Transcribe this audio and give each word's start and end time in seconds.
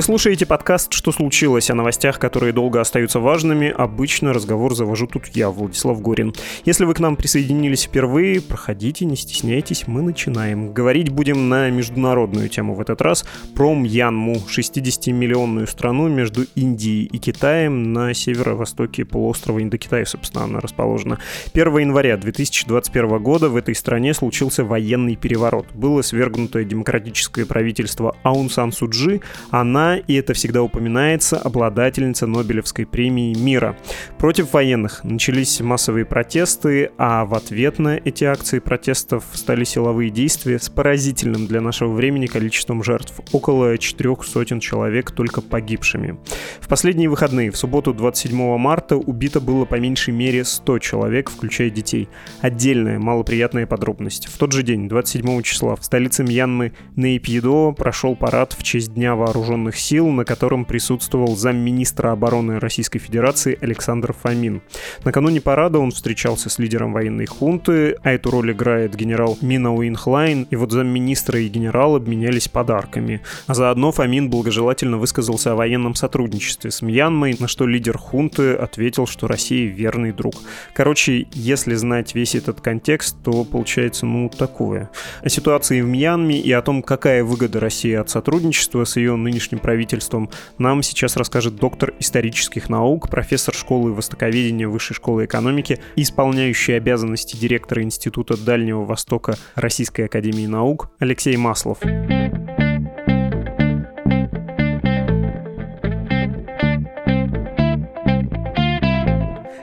Вы 0.00 0.04
слушаете 0.04 0.46
подкаст 0.46 0.94
«Что 0.94 1.12
случилось?» 1.12 1.68
о 1.68 1.74
новостях, 1.74 2.18
которые 2.18 2.54
долго 2.54 2.80
остаются 2.80 3.20
важными. 3.20 3.68
Обычно 3.68 4.32
разговор 4.32 4.74
завожу 4.74 5.06
тут 5.06 5.26
я, 5.34 5.50
Владислав 5.50 6.00
Горин. 6.00 6.32
Если 6.64 6.86
вы 6.86 6.94
к 6.94 7.00
нам 7.00 7.16
присоединились 7.16 7.82
впервые, 7.82 8.40
проходите, 8.40 9.04
не 9.04 9.14
стесняйтесь, 9.14 9.86
мы 9.86 10.00
начинаем. 10.00 10.72
Говорить 10.72 11.10
будем 11.10 11.50
на 11.50 11.68
международную 11.68 12.48
тему 12.48 12.74
в 12.74 12.80
этот 12.80 13.02
раз 13.02 13.26
про 13.54 13.74
Мьянму, 13.74 14.36
60-миллионную 14.36 15.66
страну 15.66 16.08
между 16.08 16.44
Индией 16.54 17.04
и 17.04 17.18
Китаем 17.18 17.92
на 17.92 18.14
северо-востоке 18.14 19.04
полуострова 19.04 19.62
Индокитая, 19.62 20.06
собственно, 20.06 20.44
она 20.44 20.60
расположена. 20.60 21.18
1 21.52 21.76
января 21.76 22.16
2021 22.16 23.22
года 23.22 23.50
в 23.50 23.56
этой 23.56 23.74
стране 23.74 24.14
случился 24.14 24.64
военный 24.64 25.16
переворот. 25.16 25.66
Было 25.74 26.00
свергнуто 26.00 26.64
демократическое 26.64 27.44
правительство 27.44 28.16
Аун 28.22 28.48
Сан 28.48 28.72
Суджи, 28.72 29.20
она 29.50 29.89
и 29.96 30.14
это 30.14 30.34
всегда 30.34 30.62
упоминается, 30.62 31.38
обладательница 31.38 32.26
Нобелевской 32.26 32.86
премии 32.86 33.34
мира. 33.34 33.76
Против 34.18 34.52
военных 34.52 35.04
начались 35.04 35.60
массовые 35.60 36.04
протесты, 36.04 36.90
а 36.98 37.24
в 37.24 37.34
ответ 37.34 37.78
на 37.78 37.96
эти 37.96 38.24
акции 38.24 38.58
протестов 38.58 39.24
стали 39.32 39.64
силовые 39.64 40.10
действия 40.10 40.58
с 40.58 40.68
поразительным 40.68 41.46
для 41.46 41.60
нашего 41.60 41.92
времени 41.92 42.26
количеством 42.26 42.82
жертв. 42.82 43.20
Около 43.32 43.76
четырех 43.78 44.24
сотен 44.24 44.60
человек 44.60 45.10
только 45.10 45.40
погибшими. 45.40 46.18
В 46.60 46.68
последние 46.68 47.08
выходные, 47.08 47.50
в 47.50 47.56
субботу 47.56 47.92
27 47.92 48.56
марта, 48.58 48.96
убито 48.96 49.40
было 49.40 49.64
по 49.64 49.76
меньшей 49.76 50.14
мере 50.14 50.44
100 50.44 50.78
человек, 50.78 51.30
включая 51.30 51.70
детей. 51.70 52.08
Отдельная 52.40 52.98
малоприятная 52.98 53.66
подробность. 53.66 54.26
В 54.26 54.38
тот 54.38 54.52
же 54.52 54.62
день, 54.62 54.88
27 54.88 55.42
числа, 55.42 55.76
в 55.76 55.84
столице 55.84 56.22
Мьянмы 56.22 56.72
Нейпьедо 56.96 57.72
прошел 57.72 58.14
парад 58.14 58.52
в 58.52 58.62
честь 58.62 58.94
Дня 58.94 59.14
вооруженных 59.14 59.76
сил, 59.80 60.08
на 60.08 60.24
котором 60.24 60.64
присутствовал 60.64 61.36
замминистра 61.36 62.12
обороны 62.12 62.60
Российской 62.60 62.98
Федерации 62.98 63.58
Александр 63.60 64.12
Фомин. 64.12 64.62
Накануне 65.04 65.40
парада 65.40 65.78
он 65.78 65.90
встречался 65.90 66.50
с 66.50 66.58
лидером 66.58 66.92
военной 66.92 67.26
хунты, 67.26 67.96
а 68.02 68.12
эту 68.12 68.30
роль 68.30 68.52
играет 68.52 68.94
генерал 68.94 69.38
Мина 69.40 69.74
Уинхлайн, 69.74 70.46
и 70.50 70.56
вот 70.56 70.72
замминистра 70.72 71.40
и 71.40 71.48
генерал 71.48 71.96
обменялись 71.96 72.48
подарками. 72.48 73.22
А 73.46 73.54
заодно 73.54 73.92
Фомин 73.92 74.28
благожелательно 74.28 74.98
высказался 74.98 75.52
о 75.52 75.56
военном 75.56 75.94
сотрудничестве 75.94 76.70
с 76.70 76.82
Мьянмой, 76.82 77.36
на 77.38 77.48
что 77.48 77.66
лидер 77.66 77.96
хунты 77.96 78.52
ответил, 78.54 79.06
что 79.06 79.26
Россия 79.26 79.68
верный 79.68 80.12
друг. 80.12 80.34
Короче, 80.74 81.26
если 81.32 81.74
знать 81.74 82.14
весь 82.14 82.34
этот 82.34 82.60
контекст, 82.60 83.16
то 83.24 83.44
получается, 83.44 84.06
ну, 84.06 84.28
такое. 84.28 84.90
О 85.22 85.28
ситуации 85.28 85.80
в 85.80 85.86
Мьянме 85.86 86.38
и 86.38 86.52
о 86.52 86.62
том, 86.62 86.82
какая 86.82 87.24
выгода 87.24 87.60
России 87.60 87.94
от 87.94 88.10
сотрудничества 88.10 88.84
с 88.84 88.96
ее 88.96 89.16
нынешним 89.16 89.59
правительством, 89.60 90.30
нам 90.58 90.82
сейчас 90.82 91.16
расскажет 91.16 91.56
доктор 91.56 91.94
исторических 91.98 92.68
наук, 92.68 93.08
профессор 93.08 93.54
школы 93.54 93.92
востоковедения 93.92 94.68
Высшей 94.68 94.94
школы 94.94 95.24
экономики, 95.24 95.80
исполняющий 95.96 96.72
обязанности 96.72 97.36
директора 97.36 97.82
Института 97.82 98.36
Дальнего 98.36 98.84
Востока 98.84 99.36
Российской 99.54 100.02
Академии 100.02 100.46
Наук 100.46 100.90
Алексей 100.98 101.36
Маслов. 101.36 101.78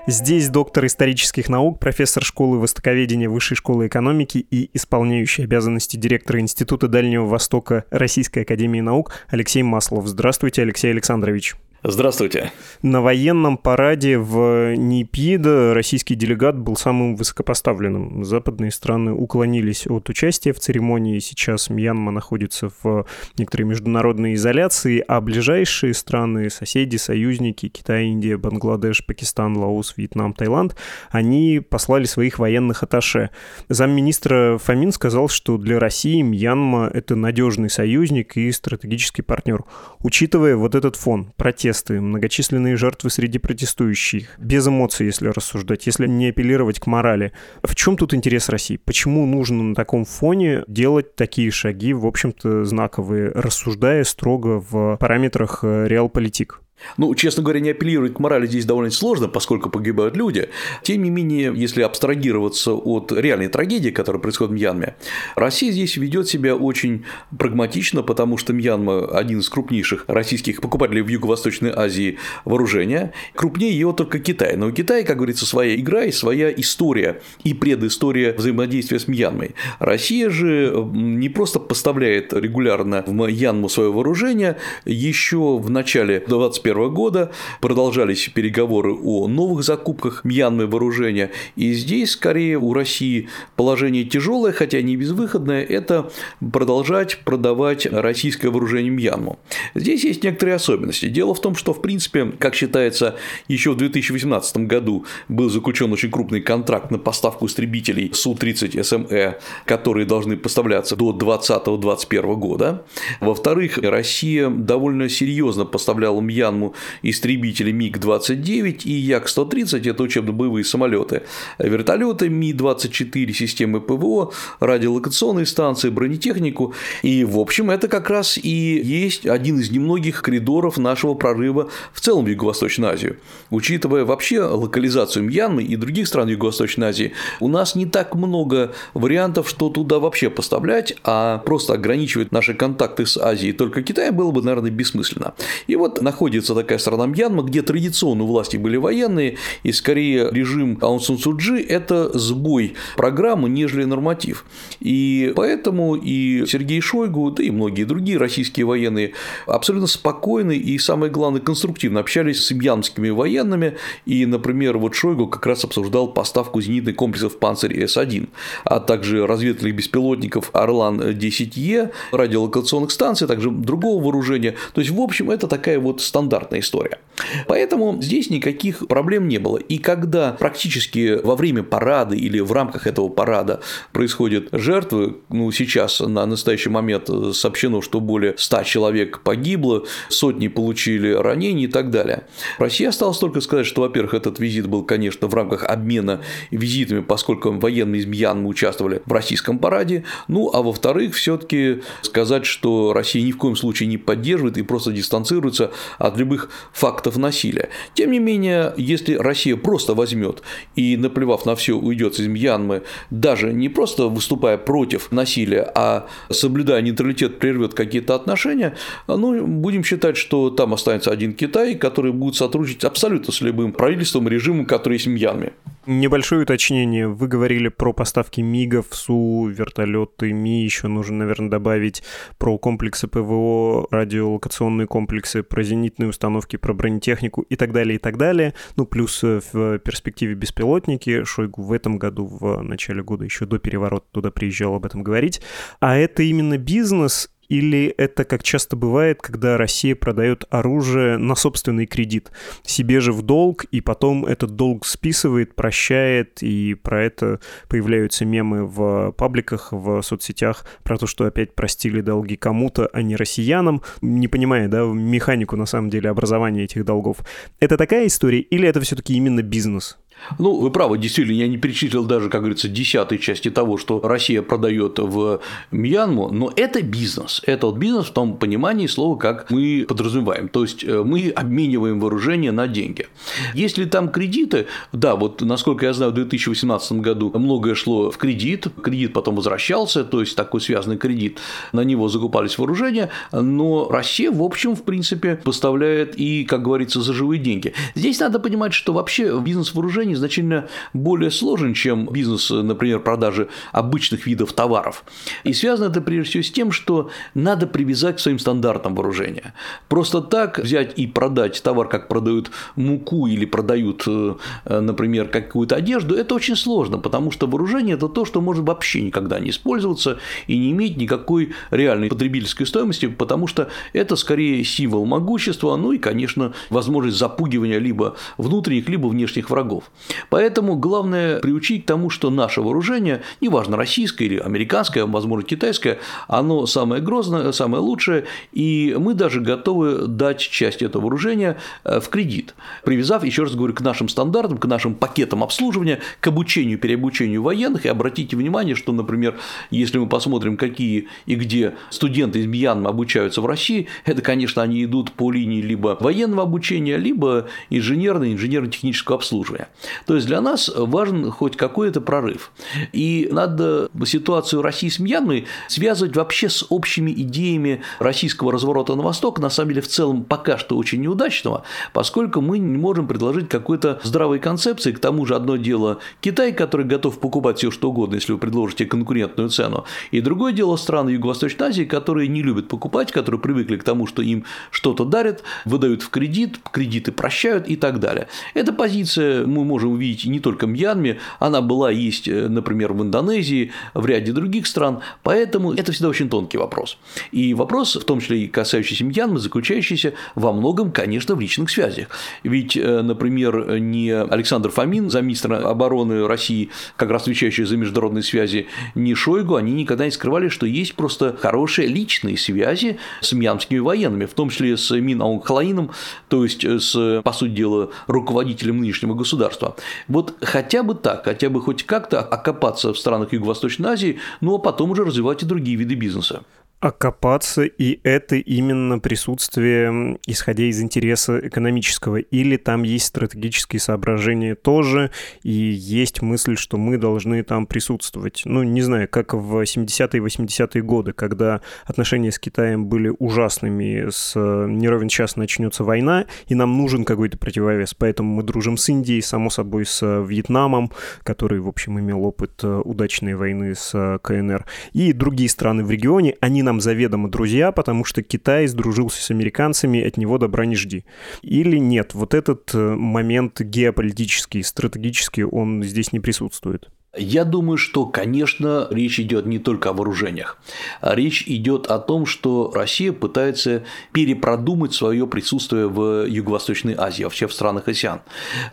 Здесь 0.10 0.48
доктор 0.48 0.86
исторических 0.86 1.50
наук, 1.50 1.82
профессор 1.82 2.24
школы 2.24 2.60
востоковедения 2.60 3.28
Высшей 3.30 3.58
школы 3.58 3.88
экономики 3.88 4.38
и 4.38 4.70
исполняющий 4.74 5.44
обязанности 5.44 5.98
директора 5.98 6.40
Института 6.40 6.88
Дальнего 6.88 7.26
Востока 7.26 7.84
Российской 7.90 8.44
академии 8.44 8.80
наук 8.80 9.12
Алексей 9.28 9.64
Маслов. 9.64 10.08
Здравствуйте, 10.08 10.62
Алексей 10.62 10.92
Александрович. 10.92 11.58
Здравствуйте. 11.84 12.52
На 12.82 13.02
военном 13.02 13.56
параде 13.56 14.18
в 14.18 14.76
Нипида 14.76 15.76
российский 15.76 16.16
делегат 16.16 16.58
был 16.58 16.76
самым 16.76 17.16
высокопоставленным. 17.16 18.26
Западные 18.26 18.72
страны 18.72 19.14
уклонились 19.14 19.86
от 19.86 20.10
участия 20.10 20.54
в 20.54 20.60
церемонии. 20.60 21.20
Сейчас 21.20 21.70
Мьянма 21.70 22.12
находится 22.12 22.72
в 22.82 23.06
некоторой 23.38 23.68
международной 23.68 24.34
изоляции, 24.34 25.04
а 25.08 25.22
ближайшие 25.22 25.94
страны, 25.94 26.50
соседи, 26.50 26.98
союзники, 26.98 27.70
Китай, 27.70 28.08
Индия, 28.08 28.38
Бангладеш, 28.38 29.06
Пакистан, 29.06 29.56
Лаос, 29.56 29.94
Вьетнам, 29.98 30.34
Таиланд, 30.34 30.76
они 31.12 31.60
послали 31.60 32.06
своих 32.06 32.40
военных 32.40 32.82
атташе. 32.82 33.30
Замминистра 33.70 34.58
Фомин 34.58 34.92
сказал, 34.92 35.30
что 35.30 35.58
для 35.58 35.80
России 35.80 36.22
Мьянма— 36.22 36.90
это 36.94 37.16
надежный 37.16 37.70
союзник 37.70 38.36
и 38.36 38.52
стратегический 38.52 39.22
партнер. 39.22 39.64
Учитывая 40.00 40.56
вот 40.56 40.74
этот 40.74 40.96
фон, 40.96 41.34
протест 41.38 41.67
протесты, 41.68 42.00
многочисленные 42.00 42.78
жертвы 42.78 43.10
среди 43.10 43.40
протестующих, 43.40 44.30
без 44.38 44.68
эмоций, 44.68 45.06
если 45.06 45.28
рассуждать, 45.28 45.86
если 45.86 46.08
не 46.08 46.30
апеллировать 46.30 46.80
к 46.80 46.88
морали. 46.88 47.34
В 47.62 47.76
чем 47.76 47.98
тут 47.98 48.14
интерес 48.14 48.48
России? 48.48 48.78
Почему 48.78 49.26
нужно 49.26 49.64
на 49.64 49.76
таком 49.76 50.06
фоне 50.06 50.64
делать 50.68 51.16
такие 51.16 51.52
шаги, 51.52 51.94
в 51.94 52.06
общем-то, 52.06 52.64
знаковые, 52.64 53.32
рассуждая 53.32 54.06
строго 54.06 54.64
в 54.70 54.98
параметрах 54.98 55.60
э, 55.64 55.88
реалполитик? 55.88 56.62
Ну, 56.98 57.14
честно 57.16 57.44
говоря, 57.44 57.60
не 57.60 57.72
апеллировать 57.72 58.14
к 58.14 58.20
морали 58.20 58.48
здесь 58.48 58.66
довольно 58.66 58.92
сложно, 58.92 59.28
поскольку 59.28 59.70
погибают 59.70 60.16
люди. 60.16 60.50
Тем 60.84 61.04
не 61.04 61.10
менее, 61.10 61.52
если 61.56 61.82
абстрагироваться 61.82 62.74
от 62.74 63.12
реальной 63.12 63.48
трагедии, 63.48 63.90
которая 63.90 64.22
происходит 64.22 64.52
в 64.52 64.56
Мьянме, 64.56 64.96
Россия 65.36 65.72
здесь 65.72 65.98
ведет 65.98 66.28
себя 66.28 66.56
очень 66.56 67.06
прагматично, 67.38 68.04
потому 68.04 68.38
что 68.38 68.54
Мьянма– 68.54 69.08
один 69.12 69.40
из 69.40 69.50
крупнейших 69.50 70.06
российских 70.08 70.62
покупателей 70.62 71.02
в 71.02 71.08
Юго-Восточной 71.08 71.72
Азии 71.76 72.18
вооружения. 72.46 73.14
Крупнее 73.34 73.78
его 73.78 73.94
только 73.94 74.20
Китай. 74.20 74.56
Но 74.56 74.68
у 74.68 74.72
Китая, 74.72 75.04
как 75.04 75.18
говорится, 75.18 75.46
своя 75.46 75.76
игра 75.76 76.04
и 76.04 76.12
своя 76.12 76.52
история 76.52 77.22
и 77.44 77.54
предыстория 77.54 78.34
взаимодействия 78.34 79.00
с 79.00 79.08
Мьянмой. 79.08 79.56
Россия 79.80 80.30
же 80.30 80.74
не 80.94 81.30
просто 81.30 81.60
поставляет 81.60 82.34
регулярно 82.34 83.04
в 83.06 83.14
Мьянму 83.14 83.70
свое 83.70 83.92
вооружение, 83.92 84.58
еще 84.86 85.58
в 85.58 85.70
начале 85.70 86.24
21 86.28 86.67
2021 86.74 86.94
года 86.94 87.32
продолжались 87.62 88.30
переговоры 88.30 88.94
о 88.94 89.28
новых 89.28 89.64
закупках 89.64 90.24
Мьянмы 90.24 90.68
вооружения, 90.68 91.32
и 91.56 91.74
здесь 91.74 92.12
скорее 92.12 92.58
у 92.58 92.74
России 92.74 93.30
положение 93.56 94.04
тяжелое, 94.04 94.52
хотя 94.52 94.82
не 94.82 94.96
безвыходное, 94.96 95.64
это 95.64 96.12
продолжать 96.52 97.20
продавать 97.24 97.86
российское 97.86 98.50
вооружение 98.50 98.92
Мьянму. 98.92 99.40
Здесь 99.76 100.04
есть 100.04 100.24
некоторые 100.24 100.56
особенности. 100.56 101.08
Дело 101.08 101.34
в 101.34 101.42
том, 101.42 101.56
что, 101.56 101.74
в 101.74 101.82
принципе, 101.82 102.26
как 102.38 102.56
считается, 102.56 103.16
еще 103.48 103.72
в 103.72 103.78
2018 103.78 104.58
году 104.58 105.06
был 105.28 105.50
заключен 105.50 105.92
очень 105.94 106.12
крупный 106.12 106.42
контракт 106.42 106.92
на 106.92 106.98
поставку 106.98 107.46
истребителей 107.46 108.12
Су-30 108.14 108.84
СМЭ, 108.84 109.40
которые 109.66 110.06
должны 110.06 110.38
поставляться 110.38 110.96
до 110.96 111.12
2020-2021 111.12 112.36
года. 112.36 112.86
Во-вторых, 113.22 113.78
Россия 113.78 114.50
довольно 114.50 115.10
серьезно 115.10 115.66
поставляла 115.66 116.20
Мьянму 116.22 116.57
программу 116.58 116.74
истребители 117.04 117.72
МиГ-29 117.72 118.84
и 118.84 118.92
Як-130– 118.92 119.90
это 119.92 120.04
учебно-боевые 120.04 120.64
самолеты, 120.64 121.22
вертолеты 121.60 122.30
Ми-24, 122.30 123.34
системы 123.34 123.82
ПВО, 123.82 124.32
радиолокационные 124.60 125.46
станции, 125.46 125.90
бронетехнику. 125.90 126.74
И, 127.04 127.24
в 127.24 127.38
общем, 127.40 127.70
это 127.70 127.88
как 127.88 128.10
раз 128.10 128.38
и 128.38 128.82
есть 128.84 129.26
один 129.26 129.60
из 129.60 129.72
немногих 129.72 130.22
коридоров 130.22 130.78
нашего 130.78 131.14
прорыва 131.14 131.70
в 131.94 132.02
целом 132.02 132.26
в 132.26 132.28
Юго-Восточную 132.28 132.92
Азию. 132.92 133.18
Учитывая 133.50 134.06
вообще 134.06 134.42
локализацию 134.42 135.24
Мьянмы 135.24 135.64
и 135.64 135.76
других 135.76 136.08
стран 136.08 136.30
Юго-Восточной 136.30 136.88
Азии, 136.88 137.14
у 137.40 137.48
нас 137.48 137.76
не 137.76 137.86
так 137.86 138.16
много 138.16 138.72
вариантов, 138.94 139.50
что 139.50 139.70
туда 139.70 140.00
вообще 140.00 140.30
поставлять, 140.30 140.96
а 141.04 141.38
просто 141.38 141.74
ограничивать 141.74 142.32
наши 142.32 142.54
контакты 142.54 143.06
с 143.06 143.18
Азией 143.18 143.54
только 143.54 143.84
Китаем 143.84 144.16
было 144.16 144.32
бы, 144.32 144.42
наверное, 144.42 144.72
бессмысленно. 144.72 145.34
И 145.68 145.76
вот 145.76 146.02
находится 146.02 146.47
находится 146.48 146.56
такая 146.56 146.78
страна 146.78 147.06
Мьянма, 147.08 147.44
где 147.44 147.62
традиционно 147.62 148.24
власти 148.24 148.58
были 148.58 148.78
военные, 148.78 149.38
и 149.64 149.72
скорее 149.72 150.30
режим 150.32 150.78
Аун 150.82 151.00
Сан 151.00 151.18
Суджи– 151.18 151.60
это 151.70 152.18
сбой 152.18 152.76
программы, 152.96 153.50
нежели 153.50 153.86
норматив. 153.86 154.46
И 154.80 155.34
поэтому 155.36 155.96
и 155.96 156.46
Сергей 156.46 156.82
Шойгу, 156.82 157.32
да 157.32 157.44
и 157.44 157.52
многие 157.52 157.84
другие 157.84 158.18
российские 158.18 158.66
военные 158.66 159.14
абсолютно 159.46 159.88
спокойно 159.88 160.52
и, 160.52 160.78
самое 160.78 161.12
главное, 161.12 161.42
конструктивно 161.42 162.00
общались 162.00 162.46
с 162.46 162.52
мьянмскими 162.52 163.10
военными, 163.10 163.78
и, 164.06 164.26
например, 164.26 164.78
вот 164.78 164.96
Шойгу 164.96 165.28
как 165.28 165.46
раз 165.46 165.64
обсуждал 165.64 166.08
поставку 166.08 166.62
зенитных 166.62 166.96
комплексов 166.96 167.40
«Панцирь 167.40 167.74
С-1», 167.86 168.28
а 168.64 168.80
также 168.80 169.28
разведывательных 169.28 169.76
беспилотников 169.76 170.50
«Орлан-10Е», 170.54 171.92
радиолокационных 172.12 172.92
станций, 172.92 173.26
а 173.26 173.28
также 173.28 173.52
другого 173.52 174.04
вооружения. 174.04 174.56
То 174.74 174.82
есть, 174.82 174.92
в 174.94 175.00
общем, 175.00 175.32
это 175.32 175.48
такая 175.48 175.80
вот 175.80 176.02
стандартная 176.02 176.37
стандартная 176.38 176.60
история. 176.60 177.00
Поэтому 177.48 178.00
здесь 178.02 178.30
никаких 178.30 178.88
проблем 178.88 179.28
не 179.28 179.40
было. 179.40 179.58
И 179.58 179.78
когда 179.80 180.34
практически 180.34 181.20
во 181.24 181.36
время 181.36 181.64
парада 181.64 182.16
или 182.16 182.40
в 182.40 182.52
рамках 182.52 182.86
этого 182.86 183.10
парада 183.10 183.62
происходят 183.92 184.50
жертвы, 184.52 185.18
ну, 185.30 185.52
сейчас 185.52 186.00
на 186.00 186.26
настоящий 186.26 186.70
момент 186.70 187.10
сообщено, 187.34 187.82
что 187.82 188.00
более 188.00 188.36
100 188.38 188.64
человек 188.64 189.22
погибло, 189.22 189.86
сотни 190.10 190.48
получили 190.48 191.12
ранения 191.12 191.66
и 191.66 191.68
так 191.68 191.90
далее. 191.90 192.24
Россия 192.60 192.90
осталось 192.90 193.18
только 193.18 193.42
сказать, 193.42 193.66
что, 193.66 193.82
во-первых, 193.82 194.14
этот 194.14 194.40
визит 194.40 194.68
был, 194.68 194.84
конечно, 194.84 195.28
в 195.28 195.34
рамках 195.34 195.64
обмена 195.64 196.22
визитами, 196.52 197.02
поскольку 197.02 197.52
военные 197.52 198.02
из 198.02 198.06
Мьянмы 198.06 198.48
участвовали 198.48 199.02
в 199.06 199.12
российском 199.12 199.58
параде, 199.58 200.04
ну, 200.28 200.52
а 200.54 200.62
во-вторых, 200.62 201.16
все 201.16 201.38
таки 201.38 201.82
сказать, 202.02 202.46
что 202.46 202.94
Россия 202.94 203.24
ни 203.24 203.32
в 203.32 203.38
коем 203.38 203.56
случае 203.56 203.88
не 203.88 203.98
поддерживает 203.98 204.58
и 204.58 204.62
просто 204.62 204.92
дистанцируется 204.92 205.72
от 205.98 206.18
любых 206.18 206.27
фактов 206.74 207.18
насилия. 207.18 207.70
Тем 207.94 208.12
не 208.12 208.20
менее, 208.20 208.74
если 208.78 209.16
Россия 209.16 209.56
просто 209.56 209.94
возьмет 209.94 210.44
и, 210.76 210.98
наплевав 210.98 211.46
на 211.46 211.56
все, 211.56 211.74
уйдет 211.74 212.20
из 212.20 212.28
Мьянмы, 212.28 212.84
даже 213.10 213.54
не 213.54 213.70
просто 213.70 214.08
выступая 214.08 214.58
против 214.58 215.12
насилия, 215.12 215.70
а 215.76 216.08
соблюдая 216.30 216.82
нейтралитет, 216.82 217.40
прервет 217.40 217.74
какие-то 217.74 218.16
отношения, 218.16 218.76
ну, 219.08 219.46
будем 219.46 219.84
считать, 219.84 220.18
что 220.18 220.50
там 220.50 220.74
останется 220.74 221.12
один 221.12 221.34
Китай, 221.34 221.76
который 221.76 222.12
будет 222.12 222.36
сотрудничать 222.36 222.84
абсолютно 222.84 223.34
с 223.34 223.42
любым 223.42 223.72
правительством, 223.72 224.28
режимом, 224.28 224.66
который 224.66 224.94
есть 224.94 225.08
в 225.08 225.10
Мьянме. 225.10 225.54
Небольшое 225.86 226.42
уточнение. 226.42 227.08
Вы 227.08 227.30
говорили 227.30 227.70
про 227.70 227.94
поставки 227.94 228.42
МИГов, 228.42 228.88
СУ, 228.92 229.48
вертолеты, 229.48 230.34
МИ, 230.34 230.64
еще 230.66 230.88
нужно, 230.88 231.20
наверное, 231.20 231.50
добавить 231.50 232.04
про 232.38 232.58
комплексы 232.58 233.08
ПВО, 233.08 233.88
радиолокационные 233.90 234.86
комплексы, 234.86 235.44
про 235.44 235.64
зенитные 235.64 236.10
установки, 236.18 236.58
про 236.58 236.74
бронетехнику 236.74 237.42
и 237.44 237.56
так 237.56 237.72
далее, 237.72 237.96
и 237.96 238.00
так 238.00 238.18
далее. 238.18 238.54
Ну, 238.76 238.86
плюс 238.86 239.24
э, 239.24 239.40
в 239.52 239.78
перспективе 239.80 240.34
беспилотники. 240.34 241.24
Шойгу 241.24 241.62
в 241.62 241.72
этом 241.72 242.00
году, 242.00 242.26
в 242.26 242.62
начале 242.64 243.04
года, 243.04 243.24
еще 243.24 243.46
до 243.46 243.60
переворота 243.60 244.08
туда 244.12 244.32
приезжал 244.32 244.76
об 244.76 244.86
этом 244.86 245.04
говорить. 245.04 245.42
А 245.80 245.96
это 245.96 246.24
именно 246.24 246.58
бизнес 246.58 247.30
или 247.50 247.88
это, 247.98 248.24
как 248.26 248.44
часто 248.44 248.76
бывает, 248.76 249.22
когда 249.22 249.58
Россия 249.58 249.96
продает 249.96 250.46
оружие 250.50 251.18
на 251.18 251.36
собственный 251.36 251.86
кредит, 251.86 252.32
себе 252.64 253.00
же 253.00 253.12
в 253.12 253.22
долг, 253.22 253.66
и 253.66 253.82
потом 253.82 254.26
этот 254.26 254.52
долг 254.56 254.86
списывает, 254.86 255.56
прощает, 255.56 256.42
и 256.42 256.74
про 256.76 257.04
это 257.04 257.40
появляются 257.70 258.26
мемы 258.26 258.66
в 258.66 259.12
пабликах, 259.14 259.70
в 259.72 260.02
соцсетях, 260.02 260.66
про 260.84 260.98
то, 260.98 261.08
что 261.08 261.26
опять 261.26 261.56
простили 261.56 262.02
долги 262.02 262.36
кому-то, 262.36 262.90
а 262.92 263.02
не 263.02 263.16
россиянам, 263.16 263.82
не 264.02 264.28
понимая, 264.28 264.68
да, 264.68 264.84
механику, 264.86 265.56
на 265.56 265.66
самом 265.66 265.90
деле, 265.90 266.10
образования 266.10 266.64
этих 266.64 266.86
долгов. 266.86 267.18
Это 267.60 267.78
такая 267.78 268.08
история, 268.08 268.40
или 268.40 268.68
это 268.68 268.82
все-таки 268.82 269.14
именно 269.14 269.42
бизнес? 269.42 269.98
Ну, 270.40 270.60
вы 270.60 270.72
правы, 270.72 270.98
действительно, 270.98 271.36
я 271.36 271.48
не 271.48 271.58
перечислил 271.58 272.06
даже, 272.06 272.30
как 272.30 272.42
говорится, 272.42 272.68
десятой 272.68 273.18
части 273.18 273.50
того, 273.50 273.78
что 273.78 274.02
Россия 274.02 274.42
продает 274.42 275.00
в 275.00 275.42
Мьянму, 275.72 276.30
но 276.30 276.52
это 276.56 276.82
бизнес. 276.82 277.42
Это 277.46 277.68
вот 277.68 277.78
бизнес 277.78 278.08
в 278.08 278.12
том 278.12 278.38
понимании 278.38 278.88
слова, 278.88 279.18
как 279.18 279.50
мы 279.52 279.86
подразумеваем. 279.88 280.50
То 280.50 280.64
есть 280.64 280.84
э, 280.84 281.04
мы 281.04 281.30
обмениваем 281.30 282.00
вооружение 282.00 282.52
на 282.52 282.68
деньги. 282.68 283.08
Если 283.54 283.86
там 283.86 284.10
кредиты, 284.10 284.68
да, 284.92 285.16
вот 285.16 285.42
насколько 285.42 285.86
я 285.86 285.94
знаю, 285.94 286.12
в 286.12 286.16
2018 286.16 286.94
году 286.94 287.32
многое 287.34 287.76
шло 287.76 288.12
в 288.12 288.18
кредит, 288.18 288.68
кредит 288.82 289.14
потом 289.14 289.36
возвращался, 289.36 290.04
то 290.04 290.22
есть 290.22 290.36
такой 290.36 290.62
связанный 290.62 290.98
кредит, 290.98 291.40
на 291.72 291.82
него 291.82 292.10
закупались 292.10 292.58
вооружения, 292.58 293.10
но 293.32 293.90
Россия, 293.90 294.32
в 294.32 294.42
общем, 294.42 294.76
в 294.76 294.84
принципе, 294.84 295.36
поставляет 295.36 296.18
и, 296.18 296.44
как 296.46 296.64
говорится, 296.64 297.02
за 297.02 297.14
живые 297.14 297.40
деньги. 297.40 297.74
Здесь 297.96 298.20
надо 298.20 298.40
понимать, 298.40 298.74
что 298.74 298.94
вообще 298.94 299.40
бизнес 299.40 299.74
вооружения 299.74 300.07
вооружений 300.08 300.16
значительно 300.16 300.68
более 300.94 301.32
сложен, 301.32 301.74
чем 301.74 302.08
бизнес, 302.08 302.50
например, 302.50 303.00
продажи 303.00 303.48
обычных 303.72 304.28
видов 304.28 304.54
товаров. 304.54 305.04
И 305.44 305.54
связано 305.54 305.90
это 305.90 306.02
прежде 306.02 306.30
всего 306.30 306.44
с 306.44 306.52
тем, 306.52 306.72
что 306.72 307.10
надо 307.36 307.68
привязать 307.68 308.18
к 308.18 308.20
своим 308.20 308.40
стандартам 308.40 308.96
вооружения. 308.96 309.54
Просто 309.90 310.22
так 310.22 310.60
взять 310.60 311.00
и 311.00 311.08
продать 311.08 311.62
товар, 311.64 311.88
как 311.88 312.08
продают 312.08 312.52
муку 312.76 313.28
или 313.28 313.46
продают, 313.46 314.04
э, 314.08 314.36
например, 314.66 315.28
какую-то 315.28 315.76
одежду, 315.76 316.16
это 316.16 316.36
очень 316.36 316.56
сложно, 316.56 317.00
потому 317.00 317.32
что 317.32 317.48
вооружение– 317.48 317.96
это 317.98 318.08
то, 318.08 318.26
что 318.26 318.42
может 318.42 318.66
вообще 318.66 319.02
никогда 319.02 319.40
не 319.40 319.50
использоваться 319.50 320.18
и 320.48 320.58
не 320.58 320.72
иметь 320.72 320.98
никакой 320.98 321.54
реальной 321.72 322.10
потребительской 322.10 322.66
стоимости, 322.66 323.08
потому 323.08 323.48
что 323.48 323.68
это 323.94 324.16
скорее 324.16 324.64
символ 324.64 325.06
могущества, 325.06 325.78
ну 325.78 325.92
и, 325.92 325.98
конечно, 325.98 326.54
возможность 326.70 327.18
запугивания 327.18 327.80
либо 327.80 328.16
внутренних, 328.38 328.90
либо 328.90 329.08
внешних 329.08 329.50
врагов. 329.50 329.92
Поэтому 330.30 330.76
главное 330.76 331.40
приучить 331.40 331.84
к 331.84 331.88
тому, 331.88 332.10
что 332.10 332.30
наше 332.30 332.62
вооружение, 332.62 333.22
неважно 333.42 333.78
российское 333.78 334.26
или 334.26 334.38
американское, 334.38 335.06
возможно 335.06 335.48
китайское, 335.48 336.00
оно 336.28 336.66
самое 336.66 337.02
грозное, 337.02 337.52
самое 337.52 337.82
лучшее, 337.82 338.26
и 338.52 338.96
мы 339.00 339.14
даже 339.14 339.42
готовы 339.42 340.08
дать 340.08 340.40
часть 340.40 340.82
этого 340.82 341.04
вооружения 341.04 341.58
э, 341.84 342.00
в 342.00 342.10
кредит, 342.10 342.56
привязав, 342.84 343.24
еще 343.24 343.44
раз 343.44 343.56
говорю, 343.56 343.74
к 343.74 343.82
нашим 343.82 344.10
стандартам, 344.10 344.58
к 344.58 344.66
нашим 344.66 344.96
пакетам 344.96 345.44
обслуживания, 345.44 346.00
к 346.20 346.28
обучению, 346.28 346.80
переобучению 346.80 347.44
военных. 347.44 347.86
И 347.86 347.90
обратите 347.90 348.36
внимание, 348.36 348.76
что, 348.76 348.92
например, 348.94 349.36
если 349.72 349.98
мы 349.98 350.08
посмотрим, 350.08 350.58
какие 350.58 351.08
и 351.26 351.36
где 351.36 351.76
студенты 351.90 352.40
из 352.40 352.46
Мьянмы 352.46 352.90
обучаются 352.90 353.42
в 353.42 353.46
России, 353.46 353.88
это, 354.06 354.22
конечно, 354.22 354.62
они 354.62 354.84
идут 354.84 355.12
по 355.12 355.32
линии 355.32 355.62
либо 355.62 355.98
военного 356.00 356.44
обучения, 356.44 356.98
либо 356.98 357.48
инженерного, 357.70 358.32
инженерно-технического 358.32 359.18
обслуживания. 359.18 359.70
То 360.06 360.16
есть 360.16 360.28
для 360.28 360.42
нас 360.42 360.72
важен 360.76 361.32
хоть 361.32 361.58
какой-то 361.58 362.02
прорыв. 362.02 362.52
И 362.94 363.30
надо 363.32 363.90
ситуацию 364.06 364.62
России 364.62 364.90
с 364.90 365.00
Мьянмой 365.00 365.46
связывать 365.68 366.16
вообще 366.16 366.50
с 366.50 366.66
общими 366.70 367.12
идеями 367.12 367.82
российского 368.00 368.52
разворота 368.52 368.96
на 368.96 369.04
восток, 369.04 369.40
на 369.40 369.50
самом 369.50 369.70
деле 369.70 369.82
в 369.82 369.88
целом 369.88 370.24
пока 370.24 370.58
что 370.58 370.78
очень 370.78 371.02
неудачного, 371.02 371.64
поскольку 371.94 372.42
мы 372.42 372.60
не 372.60 372.78
можем 372.78 373.08
предложить 373.08 373.50
какой-то 373.50 374.00
здравой 374.04 374.40
концепции, 374.40 374.92
к 374.92 375.00
тому 375.00 375.26
же 375.26 375.36
одно 375.36 375.56
дело 375.58 376.00
Китай, 376.22 376.52
который 376.52 376.86
готов 376.86 377.20
покупать 377.20 377.58
все 377.58 377.72
что 377.72 377.90
угодно, 377.90 378.16
если 378.16 378.34
вы 378.34 378.38
предложите 378.38 378.86
конкурентную 378.86 379.50
цену, 379.50 379.86
и 380.12 380.22
другое 380.22 380.54
дело 380.54 380.76
страны 380.76 381.12
Юго-Восточной 381.12 381.68
Азии, 381.68 381.84
которые 381.84 382.28
не 382.28 382.42
любят 382.42 382.68
покупать, 382.68 383.12
которые 383.12 383.40
привыкли 383.40 383.78
к 383.78 383.84
тому, 383.84 384.08
что 384.08 384.22
им 384.22 384.46
что-то 384.72 385.06
дарят, 385.06 385.44
выдают 385.66 386.02
в 386.02 386.10
кредит, 386.10 386.60
кредиты 386.72 387.12
прощают 387.12 387.68
и 387.68 387.76
так 387.76 388.00
далее. 388.00 388.28
Эта 388.54 388.74
позиция 388.74 389.46
мы 389.46 389.64
можем 389.64 389.77
увидеть 389.86 390.26
не 390.26 390.40
только 390.40 390.66
в 390.66 390.70
Мьянме, 390.70 391.20
она 391.40 391.62
была 391.62 391.92
есть, 391.92 392.28
э, 392.28 392.48
например, 392.48 392.94
в 392.94 393.04
Индонезии, 393.04 393.72
в 393.94 394.06
ряде 394.06 394.32
других 394.32 394.66
стран, 394.66 395.02
поэтому 395.24 395.74
это 395.74 395.92
всегда 395.92 396.10
очень 396.10 396.30
тонкий 396.30 396.58
вопрос. 396.58 396.98
И 397.32 397.54
вопрос, 397.54 397.96
в 397.96 398.04
том 398.04 398.20
числе 398.20 398.44
и 398.44 398.48
касающийся 398.48 399.04
Мьянмы, 399.04 399.40
заключающийся 399.40 400.14
во 400.36 400.54
многом, 400.54 400.92
конечно, 400.92 401.36
в 401.36 401.40
личных 401.40 401.70
связях. 401.70 402.08
Ведь, 402.44 402.76
э, 402.76 403.02
например, 403.02 403.80
не 403.80 404.10
Александр 404.12 404.70
Фомин, 404.70 405.10
замминистра 405.10 405.58
обороны 405.70 406.28
России, 406.28 406.70
как 406.96 407.10
раз 407.10 407.24
отвечающий 407.24 407.66
за 407.66 407.78
международные 407.78 408.24
связи, 408.24 408.68
не 408.96 409.14
Шойгу, 409.14 409.56
они 409.56 409.74
никогда 409.74 410.06
не 410.06 410.12
скрывали, 410.12 410.50
что 410.50 410.66
есть 410.66 410.96
просто 410.96 411.36
хорошие 411.40 411.88
личные 411.88 412.38
связи 412.38 412.98
с 413.22 413.34
мьянскими 413.34 413.80
военными, 413.80 414.26
в 414.26 414.34
том 414.34 414.50
числе 414.50 414.78
с 414.78 414.92
Мин 414.92 415.22
Аунг 415.22 415.46
Халаином, 415.46 415.92
то 416.30 416.44
есть 416.44 416.64
с, 416.64 417.22
по 417.22 417.32
сути 417.34 417.52
дела, 417.52 417.90
руководителем 418.08 418.80
нынешнего 418.80 419.14
государства 419.14 419.67
государства. 419.68 419.84
Вот 420.08 420.36
хотя 420.42 420.84
бы 420.84 420.96
так, 420.96 421.24
хотя 421.24 421.50
бы 421.50 421.62
хоть 421.62 421.84
как-то 421.84 422.20
окопаться 422.22 422.94
в 422.94 422.98
странах 422.98 423.34
Юго-Восточной 423.34 423.90
Азии, 423.90 424.20
ну 424.42 424.56
а 424.56 424.60
потом 424.60 424.92
уже 424.92 425.04
развивать 425.04 425.44
и 425.44 425.46
другие 425.46 425.78
виды 425.78 425.96
бизнеса 425.96 426.44
окопаться, 426.80 427.64
и 427.64 428.00
это 428.04 428.36
именно 428.36 429.00
присутствие, 429.00 430.20
исходя 430.28 430.64
из 430.64 430.80
интереса 430.80 431.40
экономического, 431.40 432.18
или 432.18 432.56
там 432.58 432.84
есть 432.84 433.08
стратегические 433.08 433.80
соображения 433.80 434.54
тоже, 434.54 435.10
и 435.42 435.52
есть 435.52 436.22
мысль, 436.22 436.56
что 436.56 436.78
мы 436.78 436.98
должны 436.98 437.42
там 437.44 437.66
присутствовать. 437.66 438.44
Ну, 438.46 438.62
не 438.62 438.82
знаю, 438.84 439.08
как 439.10 439.34
в 439.34 439.64
70-е 439.64 440.18
и 440.18 440.24
80-е 440.24 440.84
годы, 440.84 441.14
когда 441.14 441.62
отношения 441.86 442.32
с 442.32 442.38
Китаем 442.38 442.86
были 442.86 443.12
ужасными, 443.18 444.10
с 444.12 444.36
не 444.36 444.88
ровен 444.88 445.08
час 445.08 445.36
начнется 445.36 445.84
война, 445.84 446.26
и 446.48 446.54
нам 446.54 446.78
нужен 446.78 447.06
какой-то 447.06 447.40
противовес, 447.40 447.96
поэтому 447.96 448.36
мы 448.36 448.44
дружим 448.44 448.78
с 448.78 448.88
Индией, 448.90 449.22
само 449.22 449.50
собой, 449.50 449.86
с 449.86 450.06
Вьетнамом, 450.06 450.92
который, 451.24 451.60
в 451.60 451.68
общем, 451.68 452.00
имел 452.00 452.24
опыт 452.24 452.64
э, 452.64 452.82
удачной 452.86 453.34
войны 453.34 453.74
с 453.74 453.92
э, 453.96 454.20
КНР, 454.22 454.66
и 454.94 455.12
другие 455.12 455.50
страны 455.50 455.84
в 455.84 455.90
регионе, 455.90 456.36
они 456.40 456.67
нам 456.68 456.82
заведомо 456.82 457.30
друзья, 457.30 457.72
потому 457.72 458.04
что 458.04 458.22
Китай 458.22 458.68
сдружился 458.68 459.24
с 459.24 459.32
американцами, 459.32 460.04
от 460.04 460.18
него 460.18 460.38
добра 460.38 460.66
не 460.66 460.76
жди. 460.76 461.06
Или 461.42 461.78
нет, 461.78 462.14
вот 462.14 462.34
этот 462.34 462.76
э, 462.76 462.78
момент 462.78 463.62
геополитический, 463.62 464.64
стратегический, 464.64 465.46
он 465.46 465.82
здесь 465.84 466.12
не 466.12 466.20
присутствует. 466.20 466.90
Я 467.18 467.44
думаю, 467.44 467.78
что, 467.78 468.06
конечно, 468.06 468.88
речь 468.90 469.20
идет 469.20 469.46
не 469.46 469.60
только 469.60 469.90
о 469.90 469.94
вооружениях. 469.94 470.58
Речь 471.02 471.44
идет 471.48 471.88
о 471.88 472.00
том, 472.00 472.26
что 472.26 472.72
Россия 472.74 473.12
пытается 473.12 473.84
перепродумать 474.12 474.94
свое 474.94 475.28
присутствие 475.28 475.88
в 475.88 476.26
Юго-Восточной 476.28 476.96
Азии, 476.98 477.24
вообще 477.24 477.48
в 477.48 477.54
странах 477.54 477.88
АСИАН. 477.88 478.22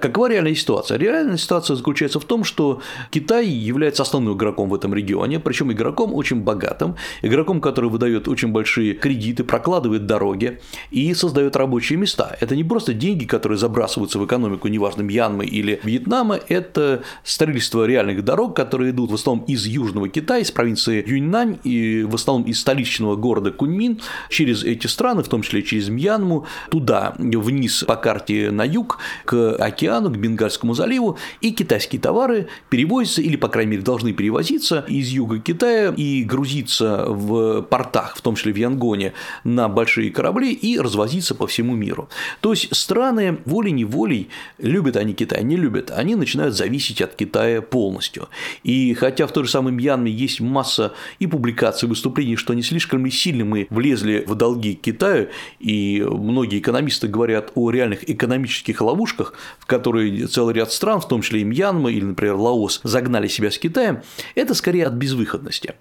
Какова 0.00 0.30
реальная 0.30 0.54
ситуация? 0.54 0.98
Реальная 0.98 1.36
ситуация 1.36 1.76
заключается 1.76 2.20
в 2.20 2.24
том, 2.24 2.44
что 2.44 2.80
Китай 3.10 3.46
является 3.46 4.02
основным 4.02 4.36
игроком 4.36 4.68
в 4.68 4.74
этом 4.74 4.94
регионе, 4.94 5.40
причем 5.40 5.72
игроком 5.72 6.14
очень 6.14 6.40
богатым, 6.40 6.96
игроком, 7.22 7.60
который 7.60 7.90
выдает 7.90 8.28
очень 8.28 8.48
большие 8.48 8.94
кредиты, 8.94 9.44
прокладывает 9.44 10.06
дороги 10.06 10.60
и 10.90 11.12
создает 11.14 11.56
рабочие 11.56 11.98
места. 11.98 12.36
Это 12.40 12.56
не 12.56 12.64
просто 12.64 12.92
деньги, 12.92 13.24
которые 13.24 13.58
забрасываются 13.58 14.18
в 14.18 14.26
экономику, 14.26 14.68
неважно, 14.68 15.02
Мьянмы 15.02 15.46
или 15.46 15.80
Вьетнама, 15.82 16.38
это 16.48 17.02
строительство 17.22 17.84
реальных 17.84 18.24
дорог, 18.24 18.33
дорог, 18.34 18.56
которые 18.56 18.90
идут 18.90 19.12
в 19.12 19.14
основном 19.14 19.44
из 19.46 19.64
Южного 19.64 20.08
Китая, 20.08 20.40
из 20.40 20.50
провинции 20.50 21.04
Юньнань 21.06 21.58
и 21.62 22.02
в 22.02 22.16
основном 22.16 22.48
из 22.48 22.58
столичного 22.58 23.14
города 23.14 23.52
Куньмин, 23.52 24.00
через 24.28 24.64
эти 24.64 24.88
страны, 24.88 25.22
в 25.22 25.28
том 25.28 25.42
числе 25.42 25.62
через 25.62 25.88
Мьянму, 25.88 26.44
туда, 26.68 27.14
вниз 27.16 27.84
по 27.84 27.94
карте 27.94 28.50
на 28.50 28.64
юг, 28.64 28.98
к 29.24 29.54
океану, 29.54 30.10
к 30.10 30.16
Бенгальскому 30.16 30.74
заливу, 30.74 31.16
и 31.40 31.52
китайские 31.52 32.00
товары 32.00 32.48
перевозятся, 32.70 33.22
или, 33.22 33.36
по 33.36 33.46
крайней 33.46 33.72
мере, 33.72 33.82
должны 33.84 34.12
перевозиться 34.12 34.84
из 34.88 35.10
юга 35.10 35.38
Китая 35.38 35.94
и 35.96 36.24
грузиться 36.24 37.04
в 37.06 37.62
портах, 37.62 38.16
в 38.16 38.20
том 38.20 38.34
числе 38.34 38.52
в 38.52 38.56
Янгоне, 38.56 39.12
на 39.44 39.68
большие 39.68 40.10
корабли 40.10 40.52
и 40.52 40.76
развозиться 40.76 41.36
по 41.36 41.46
всему 41.46 41.76
миру. 41.76 42.08
То 42.40 42.50
есть 42.50 42.74
страны 42.74 43.38
волей-неволей, 43.44 44.28
любят 44.58 44.96
они 44.96 45.14
Китай, 45.14 45.44
не 45.44 45.56
любят, 45.56 45.92
они 45.92 46.16
начинают 46.16 46.56
зависеть 46.56 47.00
от 47.00 47.14
Китая 47.14 47.62
полностью. 47.62 48.23
И 48.62 48.94
хотя 48.94 49.26
в 49.26 49.32
той 49.32 49.44
же 49.44 49.50
самой 49.50 49.72
Мьянме 49.72 50.10
есть 50.10 50.40
масса 50.40 50.94
и 51.18 51.26
публикаций, 51.26 51.86
и 51.86 51.88
выступлений, 51.88 52.36
что 52.36 52.54
не 52.54 52.62
слишком 52.62 53.04
ли 53.04 53.10
сильно 53.10 53.44
мы 53.44 53.66
влезли 53.70 54.24
в 54.26 54.34
долги 54.34 54.74
Китаю, 54.74 55.28
и 55.60 56.04
многие 56.06 56.58
экономисты 56.58 57.08
говорят 57.08 57.52
о 57.54 57.70
реальных 57.70 58.08
экономических 58.08 58.80
ловушках, 58.80 59.34
в 59.58 59.66
которые 59.66 60.26
целый 60.26 60.54
ряд 60.54 60.72
стран, 60.72 61.00
в 61.00 61.08
том 61.08 61.22
числе 61.22 61.40
и 61.40 61.44
Мьянма 61.44 61.90
или, 61.90 62.04
например, 62.04 62.34
Лаос, 62.36 62.80
загнали 62.84 63.28
себя 63.28 63.50
с 63.50 63.58
Китаем, 63.58 64.02
это 64.34 64.54
скорее 64.54 64.86
от 64.86 64.94
безвыходности. 64.94 65.74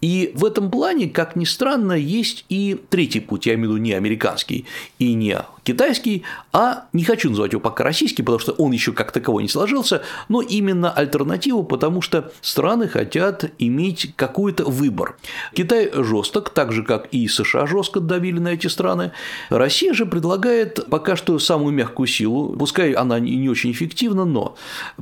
И 0.00 0.32
в 0.34 0.44
этом 0.44 0.70
плане, 0.70 1.08
как 1.08 1.36
ни 1.36 1.44
странно, 1.44 1.92
есть 1.92 2.44
и 2.48 2.78
третий 2.88 3.20
путь, 3.20 3.46
я 3.46 3.54
имею 3.54 3.70
в 3.70 3.72
виду 3.72 3.82
не 3.82 3.92
американский 3.92 4.66
и 4.98 5.14
не 5.14 5.36
китайский, 5.72 6.24
а 6.52 6.84
не 6.92 7.04
хочу 7.04 7.30
называть 7.30 7.52
его 7.52 7.60
пока 7.60 7.84
российский, 7.84 8.22
потому 8.22 8.38
что 8.38 8.52
он 8.52 8.72
еще 8.72 8.92
как 8.92 9.12
таковой 9.12 9.42
не 9.42 9.48
сложился, 9.48 10.02
но 10.28 10.40
именно 10.40 10.90
альтернативу, 10.90 11.62
потому 11.62 12.02
что 12.02 12.32
страны 12.40 12.88
хотят 12.88 13.44
иметь 13.58 14.12
какой-то 14.16 14.64
выбор. 14.64 15.16
Китай 15.54 15.90
жесток, 15.92 16.50
так 16.50 16.72
же 16.72 16.82
как 16.82 17.08
и 17.12 17.28
США 17.28 17.66
жестко 17.66 18.00
давили 18.00 18.38
на 18.38 18.48
эти 18.48 18.66
страны. 18.66 19.12
Россия 19.48 19.94
же 19.94 20.06
предлагает 20.06 20.86
пока 20.90 21.16
что 21.16 21.38
самую 21.38 21.72
мягкую 21.72 22.06
силу, 22.06 22.56
пускай 22.56 22.92
она 22.92 23.20
не 23.20 23.48
очень 23.48 23.70
эффективна, 23.70 24.24
но 24.24 24.56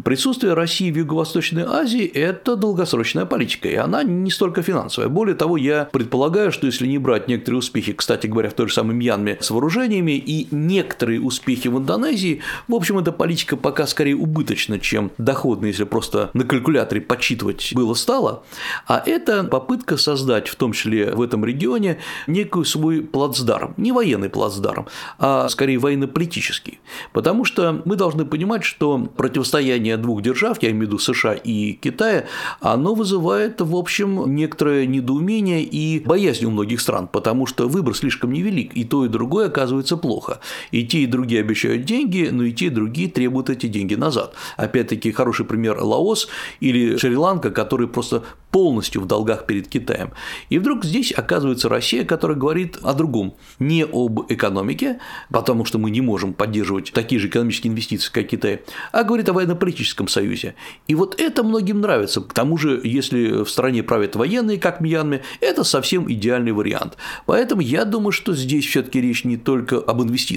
присутствие 0.04 0.54
России 0.54 0.90
в 0.90 0.96
Юго-Восточной 0.96 1.64
Азии– 1.64 2.04
это 2.14 2.56
долгосрочная 2.56 3.25
политика, 3.25 3.68
и 3.68 3.75
она 3.75 4.02
не 4.02 4.30
столько 4.30 4.62
финансовая. 4.62 5.08
Более 5.08 5.34
того, 5.34 5.56
я 5.56 5.84
предполагаю, 5.84 6.52
что 6.52 6.66
если 6.66 6.87
не 6.87 6.98
брать 6.98 7.28
некоторые 7.28 7.58
успехи, 7.58 7.92
кстати 7.92 8.26
говоря, 8.26 8.50
в 8.50 8.54
той 8.54 8.68
же 8.68 8.75
самой 8.75 8.94
Мьянме 8.94 9.38
с 9.40 9.50
вооружениями 9.50 10.12
и 10.12 10.48
некоторые 10.66 11.20
успехи 11.20 11.68
в 11.68 11.78
Индонезии, 11.78 12.40
в 12.66 12.74
общем, 12.74 12.98
эта 12.98 13.12
политика 13.12 13.56
пока 13.56 13.86
скорее 13.86 14.16
убыточна, 14.16 14.78
чем 14.78 15.10
доходна, 15.18 15.66
если 15.66 15.84
просто 15.84 16.30
на 16.34 16.44
калькуляторе 16.44 17.00
подсчитывать 17.00 17.72
было 17.74 17.94
стало, 17.94 18.42
а 18.86 19.02
это 19.04 19.44
попытка 19.44 19.96
создать, 19.96 20.48
в 20.48 20.56
том 20.56 20.72
числе 20.72 21.12
в 21.12 21.22
этом 21.22 21.44
регионе, 21.44 21.98
некую 22.26 22.64
свой 22.64 23.02
плацдарм, 23.02 23.74
не 23.76 23.92
военный 23.92 24.28
плацдарм, 24.28 24.86
а 25.18 25.48
скорее 25.48 25.78
военно-политический, 25.78 26.80
потому 27.12 27.44
что 27.44 27.82
мы 27.84 27.96
должны 27.96 28.24
понимать, 28.24 28.64
что 28.64 28.98
противостояние 29.16 29.96
двух 29.96 30.22
держав, 30.22 30.62
я 30.62 30.70
имею 30.70 30.84
в 30.84 30.88
виду 30.88 30.98
США 30.98 31.34
и 31.34 31.72
Китая, 31.72 32.26
оно 32.60 32.94
вызывает, 32.94 33.60
в 33.60 33.74
общем, 33.74 34.34
некоторое 34.34 34.86
недоумение 34.86 35.62
и 35.62 36.00
боязнь 36.00 36.44
у 36.46 36.50
многих 36.50 36.80
стран, 36.80 37.08
потому 37.08 37.46
что 37.46 37.68
выбор 37.68 37.94
слишком 37.94 38.32
невелик, 38.32 38.76
и 38.76 38.84
то, 38.84 39.04
и 39.04 39.08
другое 39.08 39.46
оказывается 39.46 39.96
плохо. 39.96 40.38
И 40.71 40.87
те, 40.87 41.00
и 41.00 41.07
другие 41.07 41.40
обещают 41.40 41.85
деньги, 41.85 42.28
но 42.30 42.45
и 42.45 42.52
те, 42.52 42.66
и 42.66 42.71
другие 42.71 43.09
требуют 43.09 43.50
эти 43.50 43.66
деньги 43.66 43.95
назад. 43.95 44.35
Опять-таки, 44.57 45.12
хороший 45.12 45.47
пример 45.47 45.78
Лаос 45.80 46.28
или 46.61 46.97
Шри-Ланка, 46.97 47.50
которые 47.50 47.88
просто 47.88 48.25
полностью 48.50 49.02
в 49.02 49.07
долгах 49.07 49.47
перед 49.47 49.68
Китаем. 49.68 50.12
И 50.49 50.59
вдруг 50.59 50.85
здесь 50.85 51.12
оказывается 51.12 51.68
Россия, 51.68 52.04
которая 52.04 52.37
говорит 52.37 52.78
о 52.83 52.95
другом, 52.95 53.35
не 53.59 53.85
об 53.85 54.21
экономике, 54.33 55.00
потому 55.30 55.64
что 55.64 55.78
мы 55.78 55.90
не 55.90 56.00
можем 56.00 56.33
поддерживать 56.33 56.92
такие 56.92 57.21
же 57.21 57.28
экономические 57.28 57.73
инвестиции, 57.73 58.11
как 58.11 58.28
Китай, 58.28 58.62
а 58.92 59.04
говорит 59.04 59.28
о 59.28 59.33
военно-политическом 59.35 60.09
союзе. 60.09 60.54
И 60.87 60.95
вот 60.95 61.21
это 61.21 61.42
многим 61.42 61.80
нравится. 61.80 62.21
К 62.21 62.33
тому 62.33 62.57
же, 62.57 62.80
если 62.83 63.45
в 63.45 63.50
стране 63.50 63.83
правят 63.83 64.16
военные, 64.16 64.59
как 64.59 64.80
Мьянме, 64.80 65.23
это 65.40 65.62
совсем 65.64 66.11
идеальный 66.11 66.52
вариант. 66.52 66.97
Поэтому 67.26 67.61
я 67.61 67.85
думаю, 67.85 68.12
что 68.12 68.35
здесь 68.35 68.66
все-таки 68.66 69.00
речь 69.00 69.25
не 69.25 69.37
только 69.37 69.78
об 69.78 70.02
инвестициях. 70.02 70.27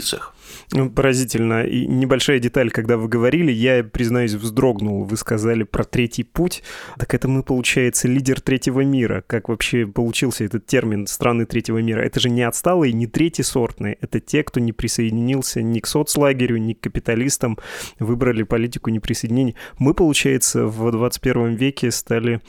Ну, 0.73 0.89
поразительно. 0.89 1.63
И 1.63 1.85
небольшая 1.85 2.39
деталь, 2.39 2.71
когда 2.71 2.97
вы 2.97 3.07
говорили, 3.07 3.51
я, 3.51 3.83
признаюсь, 3.83 4.33
вздрогнул. 4.33 5.03
Вы 5.03 5.17
сказали 5.17 5.63
про 5.63 5.83
третий 5.83 6.23
путь. 6.23 6.63
Так 6.97 7.13
это 7.13 7.27
мы, 7.27 7.43
получается, 7.43 8.07
лидер 8.07 8.39
третьего 8.39 8.81
мира. 8.81 9.23
Как 9.27 9.49
вообще 9.49 9.85
получился 9.85 10.45
этот 10.45 10.65
термин 10.65 11.07
«страны 11.07 11.45
третьего 11.45 11.79
мира»? 11.79 12.01
Это 12.01 12.19
же 12.19 12.29
не 12.29 12.43
отсталые, 12.43 12.93
не 12.93 13.07
третий 13.07 13.43
сортные. 13.43 13.97
Это 13.99 14.19
те, 14.19 14.43
кто 14.43 14.59
не 14.59 14.71
присоединился 14.71 15.61
ни 15.61 15.79
к 15.79 15.87
соцлагерю, 15.87 16.57
ни 16.57 16.73
к 16.73 16.79
капиталистам, 16.79 17.57
выбрали 17.99 18.43
политику 18.43 18.89
неприсоединения. 18.89 19.55
Мы, 19.77 19.93
получается, 19.93 20.65
в 20.67 20.91
21 20.91 21.55
веке 21.55 21.91
стали, 21.91 22.41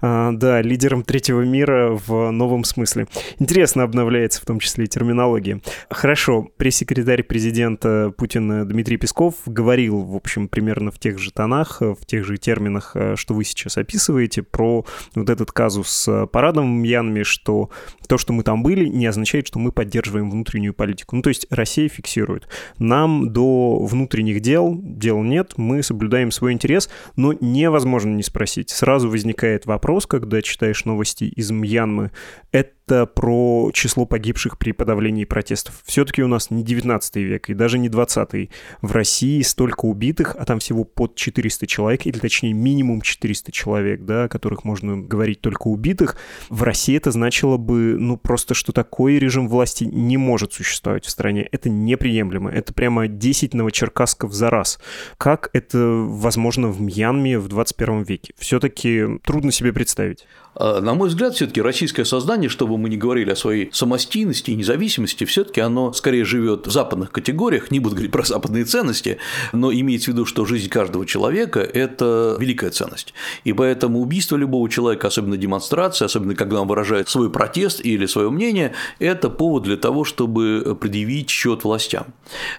а, 0.00 0.32
да, 0.32 0.62
лидером 0.62 1.04
третьего 1.04 1.42
мира 1.42 1.90
в 2.06 2.30
новом 2.30 2.64
смысле. 2.64 3.06
Интересно 3.38 3.84
обновляется 3.84 4.40
в 4.40 4.44
том 4.44 4.58
числе 4.58 4.84
и 4.84 4.88
терминология. 4.88 5.60
Хорошо, 5.90 6.48
пресс-секретарь 6.88 7.22
президента 7.22 8.14
Путина 8.16 8.64
Дмитрий 8.66 8.96
Песков 8.96 9.34
говорил, 9.44 10.00
в 10.00 10.16
общем, 10.16 10.48
примерно 10.48 10.90
в 10.90 10.98
тех 10.98 11.18
же 11.18 11.30
тонах, 11.30 11.82
в 11.82 12.06
тех 12.06 12.24
же 12.24 12.38
терминах, 12.38 12.92
э, 12.94 13.14
что 13.14 13.34
вы 13.34 13.44
сейчас 13.44 13.76
описываете, 13.76 14.42
про 14.42 14.86
вот 15.14 15.28
этот 15.28 15.52
казус 15.52 15.88
с 15.88 16.26
парадом 16.26 16.78
в 16.78 16.82
Мьянме, 16.82 17.24
что 17.24 17.68
то, 18.08 18.16
что 18.16 18.32
мы 18.32 18.42
там 18.42 18.62
были, 18.62 18.86
не 18.86 19.04
означает, 19.04 19.46
что 19.46 19.58
мы 19.58 19.70
поддерживаем 19.70 20.30
внутреннюю 20.30 20.72
политику. 20.72 21.14
Ну, 21.14 21.20
то 21.20 21.28
есть 21.28 21.46
Россия 21.50 21.90
фиксирует. 21.90 22.48
Нам 22.78 23.34
до 23.34 23.84
внутренних 23.84 24.40
дел 24.40 24.78
дел 24.82 25.22
нет, 25.22 25.54
мы 25.58 25.82
соблюдаем 25.82 26.30
свой 26.30 26.52
интерес, 26.52 26.88
но 27.16 27.34
невозможно 27.34 28.14
не 28.14 28.22
спросить. 28.22 28.70
Сразу 28.70 29.10
возникает 29.10 29.66
вопрос, 29.66 30.06
когда 30.06 30.40
читаешь 30.40 30.86
новости 30.86 31.24
из 31.24 31.50
Мьянмы, 31.50 32.12
это 32.50 32.77
это 32.88 33.04
про 33.04 33.70
число 33.74 34.06
погибших 34.06 34.56
при 34.56 34.72
подавлении 34.72 35.24
протестов. 35.24 35.82
Все-таки 35.84 36.22
у 36.22 36.28
нас 36.28 36.50
не 36.50 36.62
19 36.62 37.16
век 37.16 37.50
и 37.50 37.54
даже 37.54 37.78
не 37.78 37.90
20 37.90 38.50
В 38.80 38.92
России 38.92 39.42
столько 39.42 39.84
убитых, 39.84 40.34
а 40.38 40.44
там 40.46 40.58
всего 40.58 40.84
под 40.84 41.14
400 41.14 41.66
человек, 41.66 42.06
или 42.06 42.18
точнее 42.18 42.54
минимум 42.54 43.02
400 43.02 43.52
человек, 43.52 44.04
да, 44.04 44.24
о 44.24 44.28
которых 44.28 44.64
можно 44.64 44.96
говорить 45.00 45.42
только 45.42 45.68
убитых. 45.68 46.16
В 46.48 46.62
России 46.62 46.96
это 46.96 47.10
значило 47.10 47.58
бы, 47.58 47.96
ну, 47.98 48.16
просто, 48.16 48.54
что 48.54 48.72
такой 48.72 49.18
режим 49.18 49.48
власти 49.48 49.84
не 49.84 50.16
может 50.16 50.54
существовать 50.54 51.04
в 51.04 51.10
стране. 51.10 51.46
Это 51.52 51.68
неприемлемо. 51.68 52.50
Это 52.50 52.72
прямо 52.72 53.06
10 53.06 53.52
новочеркассков 53.52 54.32
за 54.32 54.48
раз. 54.48 54.78
Как 55.18 55.50
это 55.52 55.78
возможно 55.78 56.68
в 56.68 56.80
Мьянме 56.80 57.38
в 57.38 57.48
21 57.48 58.02
веке? 58.02 58.32
Все-таки 58.38 59.04
трудно 59.24 59.52
себе 59.52 59.72
представить. 59.72 60.26
А, 60.58 60.80
на 60.80 60.94
мой 60.94 61.08
взгляд, 61.08 61.34
все-таки 61.34 61.62
российское 61.62 62.04
сознание, 62.04 62.48
чтобы 62.48 62.78
мы 62.78 62.88
не 62.88 62.96
говорили 62.96 63.30
о 63.30 63.36
своей 63.36 63.70
самостийности 63.72 64.50
и 64.50 64.56
независимости, 64.56 65.24
все-таки 65.24 65.60
оно 65.60 65.92
скорее 65.92 66.24
живет 66.24 66.66
в 66.66 66.70
западных 66.70 67.12
категориях, 67.12 67.70
не 67.70 67.78
буду 67.78 67.94
говорить 67.94 68.10
про 68.10 68.24
западные 68.24 68.64
ценности, 68.64 69.18
но 69.52 69.72
имеется 69.72 70.10
в 70.10 70.14
виду, 70.14 70.26
что 70.26 70.44
жизнь 70.44 70.68
каждого 70.68 71.06
человека– 71.06 71.60
это 71.74 72.36
великая 72.40 72.70
ценность. 72.70 73.14
И 73.44 73.52
поэтому 73.52 74.00
убийство 74.00 74.36
любого 74.36 74.68
человека, 74.68 75.06
особенно 75.06 75.36
демонстрация, 75.36 76.06
особенно 76.06 76.34
когда 76.34 76.60
он 76.60 76.68
выражает 76.68 77.08
свой 77.08 77.30
протест 77.30 77.80
или 77.84 78.06
свое 78.06 78.30
мнение, 78.30 78.72
это 78.98 79.30
повод 79.30 79.62
для 79.62 79.76
того, 79.76 80.04
чтобы 80.04 80.76
предъявить 80.80 81.30
счет 81.30 81.62
властям. 81.64 82.06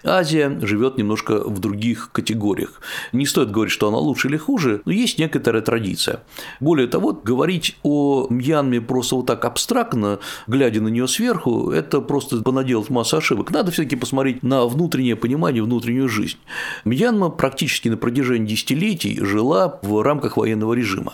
Азия 0.03 0.57
живет 0.61 0.97
немножко 0.97 1.43
в 1.43 1.59
других 1.59 2.11
категориях. 2.13 2.81
Не 3.11 3.25
стоит 3.25 3.51
говорить, 3.51 3.73
что 3.73 3.89
она 3.89 3.97
лучше 3.97 4.29
или 4.29 4.37
хуже, 4.37 4.81
но 4.85 4.93
есть 4.93 5.19
некоторая 5.19 5.61
традиция. 5.61 6.23
Более 6.59 6.87
того, 6.87 7.11
говорить 7.11 7.75
о 7.89 8.27
Мьянме 8.29 8.81
просто 8.81 9.15
вот 9.15 9.25
так 9.25 9.43
абстрактно, 9.45 10.19
глядя 10.47 10.81
на 10.81 10.89
нее 10.89 11.07
сверху, 11.07 11.71
это 11.71 12.01
просто 12.01 12.41
понаделать 12.41 12.89
массу 12.89 13.17
ошибок. 13.17 13.51
Надо 13.51 13.71
все-таки 13.71 13.95
посмотреть 13.95 14.43
на 14.43 14.65
внутреннее 14.65 15.15
понимание, 15.15 15.63
внутреннюю 15.63 16.07
жизнь. 16.07 16.37
Мьянма 16.85 17.29
практически 17.29 17.89
на 17.89 17.97
протяжении 17.97 18.47
десятилетий 18.47 19.19
жила 19.23 19.79
в 19.81 20.03
рамках 20.03 20.37
военного 20.37 20.73
режима. 20.73 21.13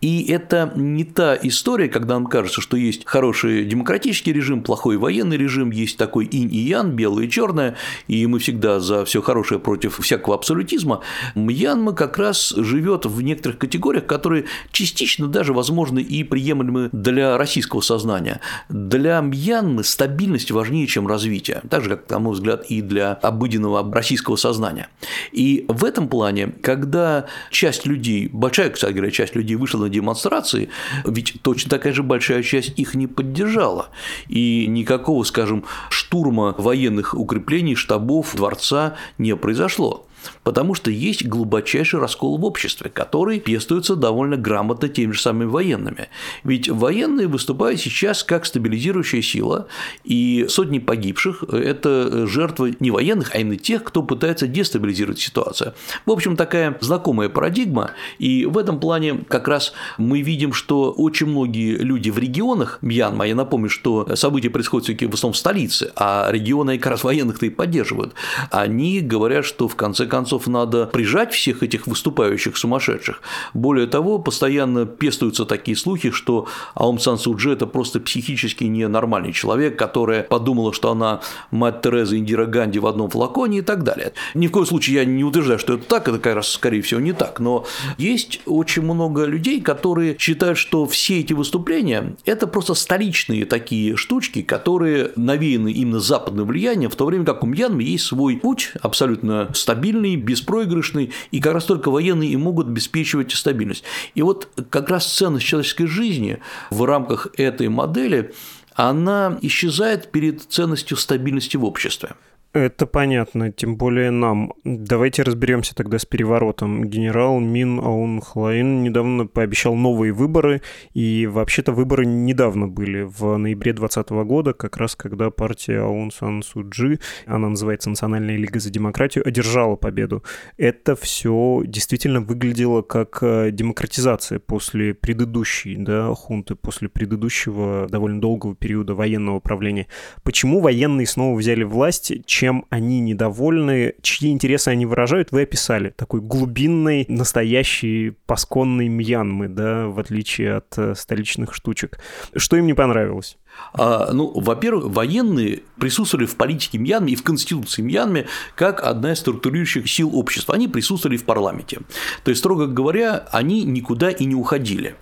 И 0.00 0.30
это 0.30 0.72
не 0.76 1.04
та 1.04 1.36
история, 1.36 1.88
когда 1.88 2.14
нам 2.14 2.26
кажется, 2.26 2.60
что 2.60 2.76
есть 2.76 3.04
хороший 3.04 3.64
демократический 3.64 4.32
режим, 4.32 4.62
плохой 4.62 4.96
военный 4.96 5.36
режим, 5.36 5.70
есть 5.70 5.96
такой 5.96 6.26
инь 6.26 6.52
и 6.52 6.58
ян, 6.58 6.92
белое 6.92 7.26
и 7.26 7.30
черное, 7.30 7.76
и 8.06 8.26
мы 8.26 8.38
всегда 8.38 8.80
за 8.80 9.04
все 9.04 9.22
хорошее 9.22 9.60
против 9.60 9.98
всякого 9.98 10.36
абсолютизма. 10.36 11.00
Мьянма 11.34 11.92
как 11.92 12.18
раз 12.18 12.54
живет 12.56 13.06
в 13.06 13.20
некоторых 13.22 13.58
категориях, 13.58 14.06
которые 14.06 14.44
частично 14.70 15.26
даже, 15.26 15.52
возможно, 15.52 15.98
и 15.98 16.22
приемлемы 16.22 16.90
для 16.92 17.36
российского 17.36 17.80
сознания. 17.80 18.40
Для 18.68 19.20
Мьянмы 19.20 19.84
стабильность 19.84 20.50
важнее, 20.50 20.86
чем 20.86 21.06
развитие, 21.06 21.62
так 21.68 21.82
же, 21.82 21.90
как, 21.90 22.08
на 22.10 22.18
мой 22.20 22.34
взгляд, 22.34 22.64
и 22.68 22.82
для 22.82 23.14
обыденного 23.14 23.92
российского 23.92 24.36
сознания. 24.36 24.88
И 25.32 25.64
в 25.68 25.84
этом 25.84 26.08
плане, 26.08 26.48
когда 26.62 27.26
часть 27.50 27.86
людей, 27.86 28.28
большая, 28.32 28.70
кстати 28.70 28.92
говоря, 28.92 29.10
часть 29.10 29.34
людей 29.34 29.56
вышла 29.56 29.87
на 29.88 29.94
демонстрации, 29.94 30.68
ведь 31.04 31.40
точно 31.42 31.70
такая 31.70 31.92
же 31.92 32.02
большая 32.02 32.42
часть 32.42 32.78
их 32.78 32.94
не 32.94 33.06
поддержала. 33.06 33.88
И 34.28 34.66
никакого, 34.68 35.24
скажем, 35.24 35.64
штурма 35.90 36.54
военных 36.58 37.14
укреплений, 37.14 37.74
штабов, 37.74 38.34
дворца 38.36 38.96
не 39.16 39.34
произошло 39.36 40.07
потому 40.42 40.74
что 40.74 40.90
есть 40.90 41.26
глубочайший 41.26 42.00
раскол 42.00 42.38
в 42.38 42.44
обществе, 42.44 42.90
который 42.90 43.40
пестуется 43.40 43.96
довольно 43.96 44.36
грамотно 44.36 44.88
теми 44.88 45.12
же 45.12 45.20
самыми 45.20 45.48
военными. 45.48 46.08
Ведь 46.44 46.68
военные 46.68 47.26
выступают 47.26 47.80
сейчас 47.80 48.22
как 48.22 48.46
стабилизирующая 48.46 49.22
сила, 49.22 49.68
и 50.04 50.46
сотни 50.48 50.78
погибших– 50.78 51.44
это 51.52 52.26
жертвы 52.26 52.76
не 52.80 52.90
военных, 52.90 53.34
а 53.34 53.38
именно 53.38 53.56
тех, 53.56 53.84
кто 53.84 54.02
пытается 54.02 54.46
дестабилизировать 54.46 55.18
ситуацию. 55.18 55.74
В 56.06 56.10
общем, 56.10 56.36
такая 56.36 56.76
знакомая 56.80 57.28
парадигма, 57.28 57.92
и 58.18 58.46
в 58.46 58.58
этом 58.58 58.80
плане 58.80 59.24
как 59.28 59.48
раз 59.48 59.72
мы 59.98 60.22
видим, 60.22 60.52
что 60.52 60.92
очень 60.92 61.26
многие 61.26 61.76
люди 61.76 62.10
в 62.10 62.18
регионах 62.18 62.78
Мьянма, 62.82 63.26
я 63.26 63.34
напомню, 63.34 63.68
что 63.68 64.16
события 64.16 64.50
происходят 64.50 64.84
все-таки 64.84 65.06
в 65.06 65.14
основном 65.14 65.34
в 65.34 65.38
столице, 65.38 65.92
а 65.96 66.28
регионы 66.30 66.78
как 66.78 66.92
раз 66.92 67.04
военных-то 67.04 67.46
и 67.46 67.50
поддерживают, 67.50 68.14
они 68.50 69.00
говорят, 69.00 69.44
что 69.44 69.68
в 69.68 69.76
конце 69.76 70.06
концов 70.08 70.46
надо 70.46 70.86
прижать 70.86 71.32
всех 71.32 71.62
этих 71.62 71.86
выступающих 71.86 72.56
сумасшедших. 72.56 73.22
Более 73.54 73.86
того, 73.86 74.18
постоянно 74.18 74.86
пестуются 74.86 75.44
такие 75.44 75.76
слухи, 75.76 76.10
что 76.10 76.46
Аум 76.74 76.98
Сан 76.98 77.18
Суджи– 77.18 77.52
это 77.52 77.66
просто 77.66 78.00
психически 78.00 78.64
ненормальный 78.64 79.32
человек, 79.32 79.78
которая 79.78 80.22
подумала, 80.22 80.72
что 80.72 80.90
она 80.90 81.20
мать 81.50 81.82
Тереза 81.82 82.16
Индира 82.18 82.46
Ганди 82.46 82.78
в 82.78 82.86
одном 82.86 83.10
флаконе 83.10 83.58
и 83.58 83.62
так 83.62 83.84
далее. 83.84 84.12
Ни 84.34 84.46
в 84.46 84.50
коем 84.50 84.66
случае 84.66 84.96
я 84.96 85.04
не 85.04 85.24
утверждаю, 85.24 85.58
что 85.58 85.74
это 85.74 85.84
так, 85.84 86.08
это 86.08 86.18
как 86.18 86.34
раз, 86.34 86.48
скорее 86.48 86.82
всего, 86.82 87.00
не 87.00 87.12
так, 87.12 87.40
но 87.40 87.66
есть 87.98 88.40
очень 88.46 88.82
много 88.82 89.24
людей, 89.24 89.60
которые 89.60 90.16
считают, 90.18 90.58
что 90.58 90.86
все 90.86 91.20
эти 91.20 91.32
выступления– 91.32 92.16
это 92.24 92.46
просто 92.46 92.74
столичные 92.74 93.44
такие 93.44 93.96
штучки, 93.96 94.42
которые 94.42 95.12
навеяны 95.16 95.72
именно 95.72 96.00
западным 96.00 96.46
влиянием, 96.46 96.90
в 96.90 96.96
то 96.96 97.06
время 97.06 97.24
как 97.24 97.42
у 97.42 97.46
Мьянмы 97.46 97.82
есть 97.82 98.04
свой 98.04 98.36
путь, 98.36 98.72
абсолютно 98.80 99.48
стабильный, 99.54 99.97
стабильный, 99.98 100.16
беспроигрышный, 100.16 101.12
и 101.30 101.40
как 101.40 101.54
раз 101.54 101.64
только 101.64 101.90
военные 101.90 102.30
и 102.30 102.36
могут 102.36 102.68
обеспечивать 102.68 103.32
стабильность. 103.32 103.84
И 104.14 104.22
вот 104.22 104.48
как 104.70 104.90
раз 104.90 105.06
ценность 105.06 105.46
человеческой 105.46 105.86
жизни 105.86 106.38
в 106.70 106.84
рамках 106.84 107.28
этой 107.36 107.68
модели 107.68 108.32
она 108.74 109.38
исчезает 109.42 110.12
перед 110.12 110.42
ценностью 110.42 110.96
стабильности 110.96 111.56
в 111.56 111.64
обществе. 111.64 112.10
Это 112.54 112.86
понятно, 112.86 113.52
тем 113.52 113.76
более 113.76 114.10
нам. 114.10 114.54
Давайте 114.64 115.22
разберемся 115.22 115.74
тогда 115.74 115.98
с 115.98 116.06
переворотом. 116.06 116.86
Генерал 116.86 117.40
Мин 117.40 117.78
Аун 117.78 118.22
Хлаин 118.22 118.82
недавно 118.82 119.26
пообещал 119.26 119.74
новые 119.74 120.12
выборы, 120.14 120.62
и 120.94 121.26
вообще-то 121.26 121.72
выборы 121.72 122.06
недавно 122.06 122.66
были, 122.66 123.02
в 123.02 123.36
ноябре 123.36 123.74
2020 123.74 124.10
года, 124.26 124.54
как 124.54 124.78
раз 124.78 124.96
когда 124.96 125.30
партия 125.30 125.80
Аун 125.80 126.10
Сан 126.10 126.42
Суджи, 126.42 127.00
она 127.26 127.50
называется 127.50 127.90
Национальная 127.90 128.36
лига 128.36 128.60
за 128.60 128.70
демократию, 128.70 129.28
одержала 129.28 129.76
победу. 129.76 130.24
Это 130.56 130.96
все 130.96 131.62
действительно 131.66 132.22
выглядело 132.22 132.80
как 132.80 133.18
э, 133.20 133.50
демократизация 133.52 134.38
после 134.38 134.94
предыдущей 134.94 135.76
да, 135.76 136.14
хунты, 136.14 136.54
после 136.54 136.88
предыдущего 136.88 137.86
довольно 137.90 138.22
долгого 138.22 138.54
периода 138.54 138.94
военного 138.94 139.38
правления. 139.38 139.86
Почему 140.22 140.60
военные 140.60 141.06
снова 141.06 141.36
взяли 141.36 141.62
власть? 141.62 142.10
чем 142.38 142.47
они 142.70 143.00
недовольны, 143.00 143.94
чьи 144.02 144.30
интересы 144.30 144.68
они 144.68 144.86
выражают, 144.86 145.32
вы 145.32 145.42
описали. 145.42 145.90
Такой 145.90 146.20
глубинный, 146.20 147.06
настоящий, 147.08 148.14
пасконный 148.26 148.88
Мьянмы, 148.88 149.48
да, 149.48 149.86
в 149.86 149.98
отличие 149.98 150.56
от 150.56 150.76
э, 150.76 150.94
столичных 150.94 151.54
штучек. 151.54 151.98
Что 152.34 152.56
им 152.56 152.66
не 152.66 152.74
понравилось? 152.74 153.38
А, 153.72 154.12
ну, 154.12 154.32
во-первых, 154.34 154.86
военные 154.86 155.62
присутствовали 155.78 156.26
в 156.26 156.36
политике 156.36 156.78
Мьянмы 156.78 157.10
и 157.10 157.16
в 157.16 157.22
конституции 157.22 157.82
Мьянмы 157.82 158.26
как 158.54 158.82
одна 158.82 159.12
из 159.12 159.18
структурирующих 159.18 159.88
сил 159.88 160.10
общества. 160.14 160.54
Они 160.54 160.68
присутствовали 160.68 161.16
в 161.16 161.24
парламенте. 161.24 161.80
То 162.24 162.30
есть, 162.30 162.40
строго 162.40 162.66
говоря, 162.66 163.28
они 163.32 163.62
никуда 163.64 164.10
и 164.10 164.24
не 164.24 164.34
уходили. 164.34 164.96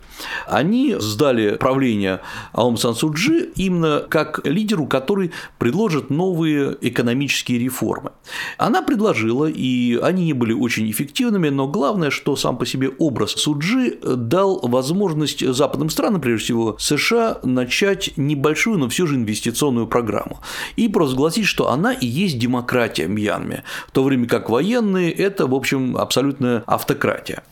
Они 0.46 0.94
сдали 0.98 1.56
правление 1.56 2.20
Аум 2.52 2.76
Сан 2.76 2.94
Суджи 2.94 3.50
именно 3.56 4.00
как 4.08 4.46
лидеру, 4.46 4.86
который 4.86 5.32
предложит 5.58 6.10
новые 6.10 6.76
экономические 6.80 7.58
реформы. 7.58 8.12
Она 8.56 8.82
предложила, 8.82 9.46
и 9.46 9.98
они 10.02 10.24
не 10.24 10.32
были 10.32 10.52
очень 10.52 10.90
эффективными, 10.90 11.48
но 11.48 11.68
главное, 11.68 12.10
что 12.10 12.36
сам 12.36 12.56
по 12.56 12.66
себе 12.66 12.90
образ 12.98 13.32
Суджи 13.32 13.98
дал 14.02 14.60
возможность 14.62 15.46
западным 15.46 15.90
странам, 15.90 16.20
прежде 16.20 16.44
всего 16.44 16.76
США, 16.78 17.38
начать 17.42 18.12
небольшую, 18.46 18.78
но 18.78 18.88
все 18.88 19.06
же 19.06 19.16
инвестиционную 19.16 19.87
программу 19.87 20.40
и 20.76 20.88
провозгласить, 20.88 21.46
что 21.46 21.70
она 21.70 21.92
и 21.92 22.06
есть 22.06 22.38
демократия 22.38 23.09
Мьянме, 23.09 23.64
в 23.88 23.90
то 23.90 24.04
время 24.04 24.28
как 24.28 24.50
военные– 24.50 25.11
это, 25.12 25.46
в 25.46 25.54
общем, 25.54 25.96
абсолютная 25.96 26.62
автократия. 26.66 27.42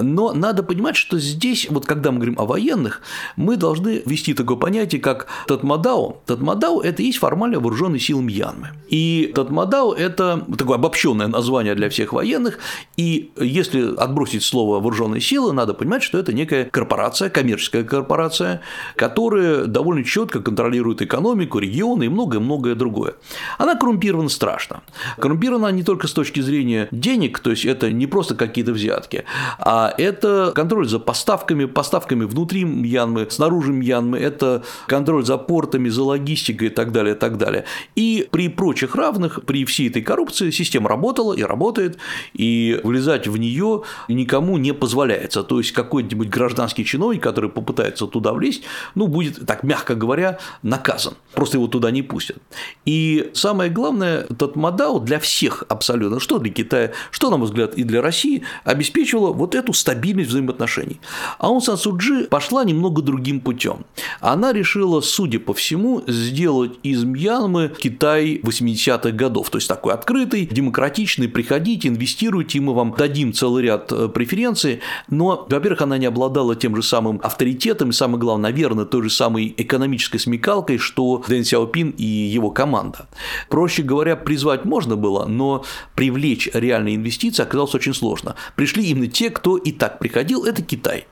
Но 0.00 0.32
надо 0.32 0.62
понимать, 0.62 0.96
что 0.96 1.18
здесь, 1.18 1.68
вот 1.70 1.86
когда 1.86 2.10
мы 2.10 2.18
говорим 2.18 2.38
о 2.38 2.46
военных, 2.46 3.02
мы 3.36 3.56
должны 3.56 4.02
ввести 4.04 4.34
такое 4.34 4.56
понятие, 4.56 5.00
как 5.00 5.26
Татмадао. 5.46 6.20
Татмадао– 6.26 6.80
это 6.82 7.02
и 7.02 7.06
есть 7.06 7.18
формально 7.18 7.60
вооруженные 7.60 8.00
силы 8.00 8.22
Мьянмы. 8.22 8.70
И 8.88 9.32
Татмадао– 9.34 9.92
это 9.98 10.44
такое 10.56 10.76
обобщенное 10.76 11.28
название 11.28 11.74
для 11.74 11.88
всех 11.88 12.12
военных, 12.12 12.58
и 12.96 13.30
если 13.38 13.94
отбросить 13.96 14.42
слово 14.42 14.80
вооруженные 14.80 15.20
силы, 15.20 15.52
надо 15.52 15.74
понимать, 15.74 16.02
что 16.02 16.18
это 16.18 16.32
некая 16.32 16.64
корпорация, 16.64 17.30
коммерческая 17.30 17.84
корпорация, 17.84 18.60
которая 18.96 19.64
довольно 19.64 20.04
четко 20.04 20.40
контролирует 20.40 21.02
экономику, 21.02 21.58
регионы 21.58 22.04
и 22.04 22.08
многое-многое 22.08 22.74
другое. 22.74 23.14
Она 23.58 23.74
коррумпирована 23.74 24.28
страшно. 24.28 24.82
Коррумпирована 25.18 25.68
не 25.68 25.82
только 25.82 26.06
с 26.06 26.12
точки 26.12 26.40
зрения 26.40 26.88
денег, 26.90 27.38
то 27.38 27.50
есть 27.50 27.64
это 27.64 27.90
не 27.92 28.06
просто 28.06 28.34
какие-то 28.34 28.72
взятки, 28.72 29.24
а 29.60 29.92
это 29.96 30.52
контроль 30.54 30.88
за 30.88 30.98
поставками, 30.98 31.66
поставками 31.66 32.24
внутри 32.24 32.64
Мьянмы, 32.64 33.26
снаружи 33.30 33.72
Мьянмы, 33.72 34.18
это 34.18 34.62
контроль 34.86 35.24
за 35.24 35.38
портами, 35.38 35.88
за 35.88 36.02
логистикой 36.02 36.68
и 36.68 36.70
так 36.70 36.92
далее, 36.92 37.14
и 37.14 37.18
так 37.18 37.36
далее. 37.36 37.64
И 37.94 38.28
при 38.30 38.48
прочих 38.48 38.94
равных, 38.94 39.44
при 39.44 39.64
всей 39.64 39.88
этой 39.88 40.02
коррупции 40.02 40.50
система 40.50 40.88
работала 40.88 41.34
и 41.34 41.42
работает, 41.42 41.98
и 42.32 42.80
влезать 42.84 43.28
в 43.28 43.36
нее 43.36 43.82
никому 44.08 44.58
не 44.58 44.72
позволяется. 44.72 45.42
То 45.42 45.58
есть 45.58 45.72
какой-нибудь 45.72 46.28
гражданский 46.28 46.84
чиновник, 46.84 47.22
который 47.22 47.50
попытается 47.50 48.06
туда 48.06 48.32
влезть, 48.32 48.62
ну, 48.94 49.06
будет, 49.06 49.46
так 49.46 49.62
мягко 49.62 49.94
говоря, 49.94 50.38
наказан. 50.62 51.14
Просто 51.34 51.58
его 51.58 51.66
туда 51.66 51.90
не 51.90 52.02
пустят. 52.02 52.38
И 52.84 53.30
самое 53.34 53.70
главное, 53.70 54.26
этот 54.28 54.56
Мадао 54.56 54.98
для 54.98 55.18
всех 55.18 55.64
абсолютно, 55.68 56.20
что 56.20 56.38
для 56.38 56.52
Китая, 56.52 56.92
что, 57.10 57.30
на 57.30 57.36
мой 57.36 57.46
взгляд, 57.46 57.74
и 57.74 57.84
для 57.84 58.02
России, 58.02 58.42
обеспечивало 58.64 59.32
вот 59.32 59.49
вот 59.50 59.54
эту 59.56 59.72
стабильность 59.72 60.30
взаимоотношений. 60.30 61.00
А 61.38 61.50
он 61.50 61.60
Сан 61.60 61.76
Суджи 61.76 62.24
пошла 62.24 62.64
немного 62.64 63.02
другим 63.02 63.40
путем. 63.40 63.84
Она 64.20 64.52
решила, 64.52 65.00
судя 65.00 65.40
по 65.40 65.54
всему, 65.54 66.02
сделать 66.06 66.72
из 66.84 67.02
Мьянмы 67.02 67.72
Китай 67.76 68.40
80-х 68.42 69.10
годов, 69.10 69.50
то 69.50 69.58
есть 69.58 69.68
такой 69.68 69.92
открытый, 69.92 70.46
демократичный, 70.46 71.28
приходите, 71.28 71.88
инвестируйте, 71.88 72.60
мы 72.60 72.74
вам 72.74 72.94
дадим 72.96 73.32
целый 73.32 73.64
ряд 73.64 73.90
э, 73.90 74.08
преференций, 74.08 74.80
но, 75.08 75.46
во-первых, 75.48 75.82
она 75.82 75.98
не 75.98 76.06
обладала 76.06 76.54
тем 76.54 76.76
же 76.76 76.82
самым 76.82 77.20
авторитетом 77.22 77.90
и, 77.90 77.92
самое 77.92 78.20
главное, 78.20 78.52
наверное, 78.52 78.84
той 78.84 79.02
же 79.02 79.10
самой 79.10 79.52
экономической 79.56 80.18
смекалкой, 80.18 80.78
что 80.78 81.24
Дэн 81.26 81.44
Сяопин 81.44 81.90
и 81.90 82.04
его 82.04 82.50
команда. 82.50 83.08
Проще 83.48 83.82
говоря, 83.82 84.14
призвать 84.14 84.64
можно 84.64 84.96
было, 84.96 85.26
но 85.26 85.64
привлечь 85.96 86.48
реальные 86.52 86.94
инвестиции 86.94 87.42
оказалось 87.42 87.74
очень 87.74 87.94
сложно. 87.94 88.36
Пришли 88.54 88.84
именно 88.86 89.08
те, 89.08 89.30
кто 89.40 89.56
и 89.56 89.72
так 89.72 89.98
приходил, 89.98 90.44
это 90.44 90.60
Китай. 90.62 91.06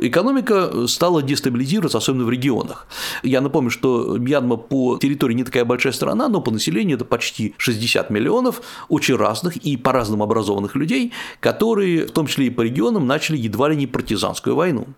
Экономика 0.00 0.88
стала 0.88 1.22
дестабилизироваться, 1.22 1.98
особенно 1.98 2.24
в 2.24 2.30
регионах. 2.30 2.88
Я 3.22 3.40
напомню, 3.40 3.70
что 3.70 4.16
Мьянма 4.18 4.56
по 4.56 4.98
территории 4.98 5.34
не 5.34 5.44
такая 5.44 5.64
большая 5.64 5.92
страна, 5.92 6.28
но 6.28 6.40
по 6.40 6.50
населению 6.50 6.96
это 6.96 7.04
почти 7.04 7.54
60 7.56 8.10
миллионов 8.10 8.62
очень 8.88 9.14
разных 9.14 9.56
и 9.56 9.76
по-разному 9.76 10.24
образованных 10.24 10.74
людей, 10.74 11.12
которые, 11.38 12.06
в 12.06 12.10
том 12.10 12.26
числе 12.26 12.46
и 12.46 12.50
по 12.50 12.62
регионам, 12.62 13.06
начали 13.06 13.36
едва 13.36 13.68
ли 13.68 13.76
не 13.76 13.86
партизанскую 13.86 14.56
войну. 14.56 14.88